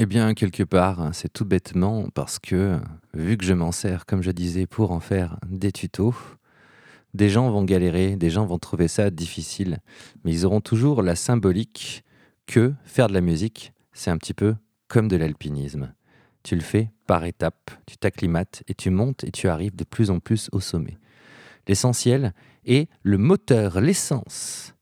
Eh 0.02 0.08
bien, 0.08 0.34
quelque 0.34 0.64
part, 0.64 1.14
c'est 1.14 1.32
tout 1.32 1.46
bêtement 1.46 2.08
parce 2.16 2.40
que, 2.40 2.80
vu 3.14 3.38
que 3.38 3.46
je 3.46 3.54
m'en 3.54 3.72
sers, 3.72 4.08
comme 4.08 4.24
je 4.24 4.32
disais, 4.32 4.66
pour 4.66 4.90
en 4.92 5.00
faire 5.00 5.38
des 5.46 5.72
tutos, 5.72 6.16
des 7.14 7.30
gens 7.30 7.52
vont 7.52 7.64
galérer, 7.64 8.16
des 8.16 8.32
gens 8.32 8.48
vont 8.48 8.58
trouver 8.58 8.88
ça 8.88 9.12
difficile, 9.12 9.78
mais 10.24 10.32
ils 10.32 10.44
auront 10.44 10.60
toujours 10.60 11.04
la 11.04 11.16
symbolique 11.16 12.04
que 12.48 12.74
faire 12.84 13.10
de 13.10 13.14
la 13.14 13.22
musique, 13.22 13.74
c'est 13.94 14.10
un 14.10 14.18
petit 14.18 14.34
peu 14.34 14.56
comme 14.88 15.08
de 15.08 15.18
l'alpinisme. 15.18 15.94
Tu 16.42 16.56
le 16.56 16.62
fais 16.62 16.90
par 17.06 17.24
étapes, 17.24 17.70
tu 17.86 17.96
t'acclimates 17.98 18.64
et 18.68 18.74
tu 18.74 18.90
montes 18.90 19.24
et 19.24 19.30
tu 19.30 19.50
arrives 19.50 19.76
de 19.76 19.84
plus 19.84 20.10
en 20.10 20.20
plus 20.20 20.50
au 20.52 20.62
sommet. 20.62 20.98
L'essentiel 21.68 22.34
est 22.66 22.90
le 23.04 23.20
moteur, 23.20 23.80
l'essence 23.80 24.74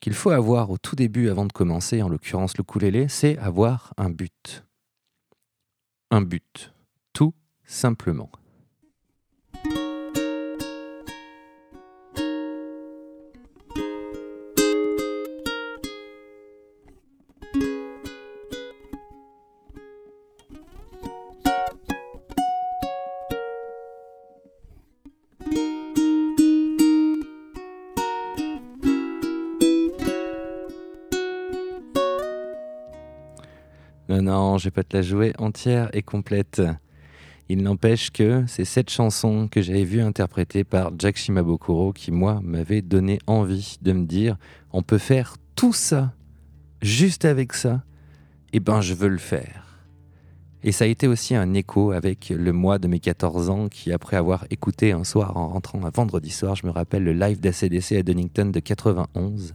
qu'il 0.00 0.14
faut 0.14 0.30
avoir 0.30 0.70
au 0.70 0.78
tout 0.78 0.96
début 0.96 1.28
avant 1.28 1.46
de 1.46 1.52
commencer, 1.52 2.02
en 2.02 2.08
l'occurrence 2.08 2.56
le 2.56 2.62
ukulélé, 2.62 3.08
c'est 3.08 3.38
avoir 3.38 3.94
un 3.96 4.10
but. 4.10 4.64
Un 6.10 6.22
but, 6.22 6.72
tout 7.12 7.34
simplement. 7.64 8.30
Non, 34.56 34.58
je 34.58 34.68
vais 34.68 34.70
pas 34.70 34.84
te 34.84 34.96
la 34.96 35.02
jouer 35.02 35.34
entière 35.36 35.90
et 35.92 36.00
complète. 36.00 36.62
Il 37.50 37.62
n'empêche 37.62 38.10
que 38.10 38.42
c'est 38.46 38.64
cette 38.64 38.88
chanson 38.88 39.48
que 39.48 39.60
j'avais 39.60 39.84
vue 39.84 40.00
interprétée 40.00 40.64
par 40.64 40.92
Jack 40.98 41.18
Shimabukuro 41.18 41.92
qui, 41.92 42.10
moi, 42.10 42.40
m'avait 42.42 42.80
donné 42.80 43.18
envie 43.26 43.76
de 43.82 43.92
me 43.92 44.06
dire 44.06 44.38
on 44.72 44.80
peut 44.80 44.96
faire 44.96 45.36
tout 45.56 45.74
ça, 45.74 46.14
juste 46.80 47.26
avec 47.26 47.52
ça, 47.52 47.82
et 48.54 48.56
eh 48.56 48.60
ben 48.60 48.80
je 48.80 48.94
veux 48.94 49.08
le 49.08 49.18
faire. 49.18 49.82
Et 50.62 50.72
ça 50.72 50.84
a 50.84 50.88
été 50.88 51.06
aussi 51.06 51.34
un 51.34 51.52
écho 51.52 51.90
avec 51.90 52.30
le 52.30 52.52
mois 52.54 52.78
de 52.78 52.88
mes 52.88 52.98
14 52.98 53.50
ans 53.50 53.68
qui, 53.68 53.92
après 53.92 54.16
avoir 54.16 54.46
écouté 54.48 54.92
un 54.92 55.04
soir 55.04 55.36
en 55.36 55.48
rentrant 55.48 55.84
un 55.84 55.90
vendredi 55.90 56.30
soir, 56.30 56.56
je 56.56 56.64
me 56.64 56.72
rappelle 56.72 57.04
le 57.04 57.12
live 57.12 57.40
d'ACDC 57.40 57.92
à 57.92 58.02
Donington 58.02 58.46
de 58.46 58.60
91, 58.60 59.52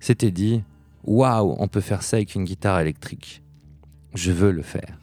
s'était 0.00 0.32
dit 0.32 0.64
Waouh, 1.04 1.54
on 1.60 1.68
peut 1.68 1.80
faire 1.80 2.02
ça 2.02 2.16
avec 2.16 2.34
une 2.34 2.42
guitare 2.42 2.80
électrique. 2.80 3.43
Je 4.14 4.32
veux 4.32 4.52
le 4.52 4.62
faire. 4.62 4.98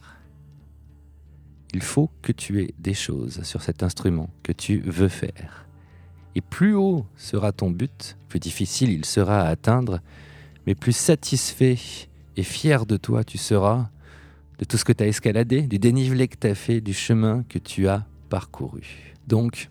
Il 1.73 1.81
faut 1.81 2.09
que 2.21 2.31
tu 2.31 2.61
aies 2.61 2.73
des 2.79 2.93
choses 2.93 3.43
sur 3.43 3.61
cet 3.61 3.83
instrument 3.83 4.29
que 4.43 4.51
tu 4.51 4.79
veux 4.79 5.07
faire. 5.07 5.65
Et 6.35 6.41
plus 6.41 6.75
haut 6.75 7.05
sera 7.17 7.51
ton 7.51 7.71
but, 7.71 8.17
plus 8.29 8.39
difficile 8.39 8.91
il 8.91 9.05
sera 9.05 9.41
à 9.41 9.47
atteindre, 9.47 9.99
mais 10.65 10.75
plus 10.75 10.95
satisfait 10.95 11.77
et 12.37 12.43
fier 12.43 12.85
de 12.85 12.97
toi 12.97 13.23
tu 13.23 13.37
seras, 13.37 13.89
de 14.59 14.65
tout 14.65 14.77
ce 14.77 14.85
que 14.85 14.93
tu 14.93 15.03
as 15.03 15.07
escaladé, 15.07 15.63
du 15.63 15.79
dénivelé 15.79 16.27
que 16.27 16.37
tu 16.37 16.47
as 16.47 16.55
fait, 16.55 16.81
du 16.81 16.93
chemin 16.93 17.43
que 17.49 17.59
tu 17.59 17.87
as 17.87 18.05
parcouru. 18.29 19.15
Donc, 19.27 19.69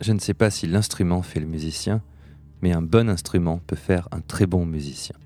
je 0.00 0.12
ne 0.12 0.18
sais 0.18 0.34
pas 0.34 0.50
si 0.50 0.66
l'instrument 0.66 1.22
fait 1.22 1.40
le 1.40 1.46
musicien, 1.46 2.02
mais 2.60 2.72
un 2.72 2.82
bon 2.82 3.08
instrument 3.08 3.60
peut 3.66 3.76
faire 3.76 4.08
un 4.10 4.20
très 4.20 4.46
bon 4.46 4.66
musicien. 4.66 5.16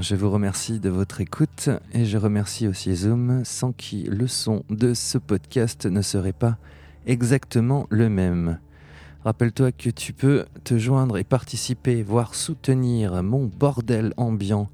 Je 0.00 0.16
vous 0.16 0.30
remercie 0.30 0.80
de 0.80 0.90
votre 0.90 1.20
écoute 1.20 1.70
et 1.92 2.04
je 2.04 2.18
remercie 2.18 2.66
aussi 2.66 2.94
Zoom 2.96 3.42
sans 3.44 3.72
qui 3.72 4.02
le 4.02 4.26
son 4.26 4.64
de 4.68 4.92
ce 4.92 5.18
podcast 5.18 5.86
ne 5.86 6.02
serait 6.02 6.32
pas 6.32 6.58
exactement 7.06 7.86
le 7.90 8.08
même. 8.08 8.58
Rappelle-toi 9.24 9.70
que 9.70 9.90
tu 9.90 10.12
peux 10.12 10.46
te 10.64 10.78
joindre 10.78 11.16
et 11.16 11.24
participer, 11.24 12.02
voire 12.02 12.34
soutenir 12.34 13.22
mon 13.22 13.46
bordel 13.46 14.12
ambiant 14.16 14.68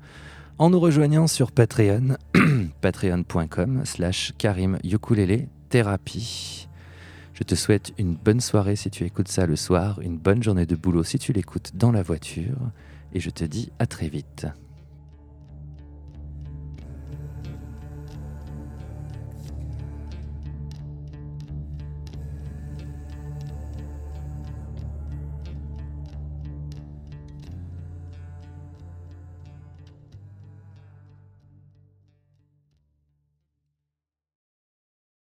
en 0.58 0.70
nous 0.70 0.80
rejoignant 0.80 1.26
sur 1.26 1.52
Patreon, 1.52 2.16
patreon.com 2.80 3.82
slash 3.84 4.32
Karim 4.38 4.78
thérapie. 5.68 6.66
Je 7.34 7.44
te 7.44 7.54
souhaite 7.54 7.92
une 7.98 8.14
bonne 8.14 8.40
soirée 8.40 8.76
si 8.76 8.90
tu 8.90 9.04
écoutes 9.04 9.28
ça 9.28 9.46
le 9.46 9.56
soir, 9.56 10.00
une 10.00 10.18
bonne 10.18 10.42
journée 10.42 10.66
de 10.66 10.76
boulot 10.76 11.04
si 11.04 11.18
tu 11.18 11.32
l'écoutes 11.32 11.72
dans 11.74 11.92
la 11.92 12.02
voiture, 12.02 12.58
et 13.12 13.20
je 13.20 13.30
te 13.30 13.44
dis 13.44 13.70
à 13.78 13.86
très 13.86 14.08
vite. 14.08 14.46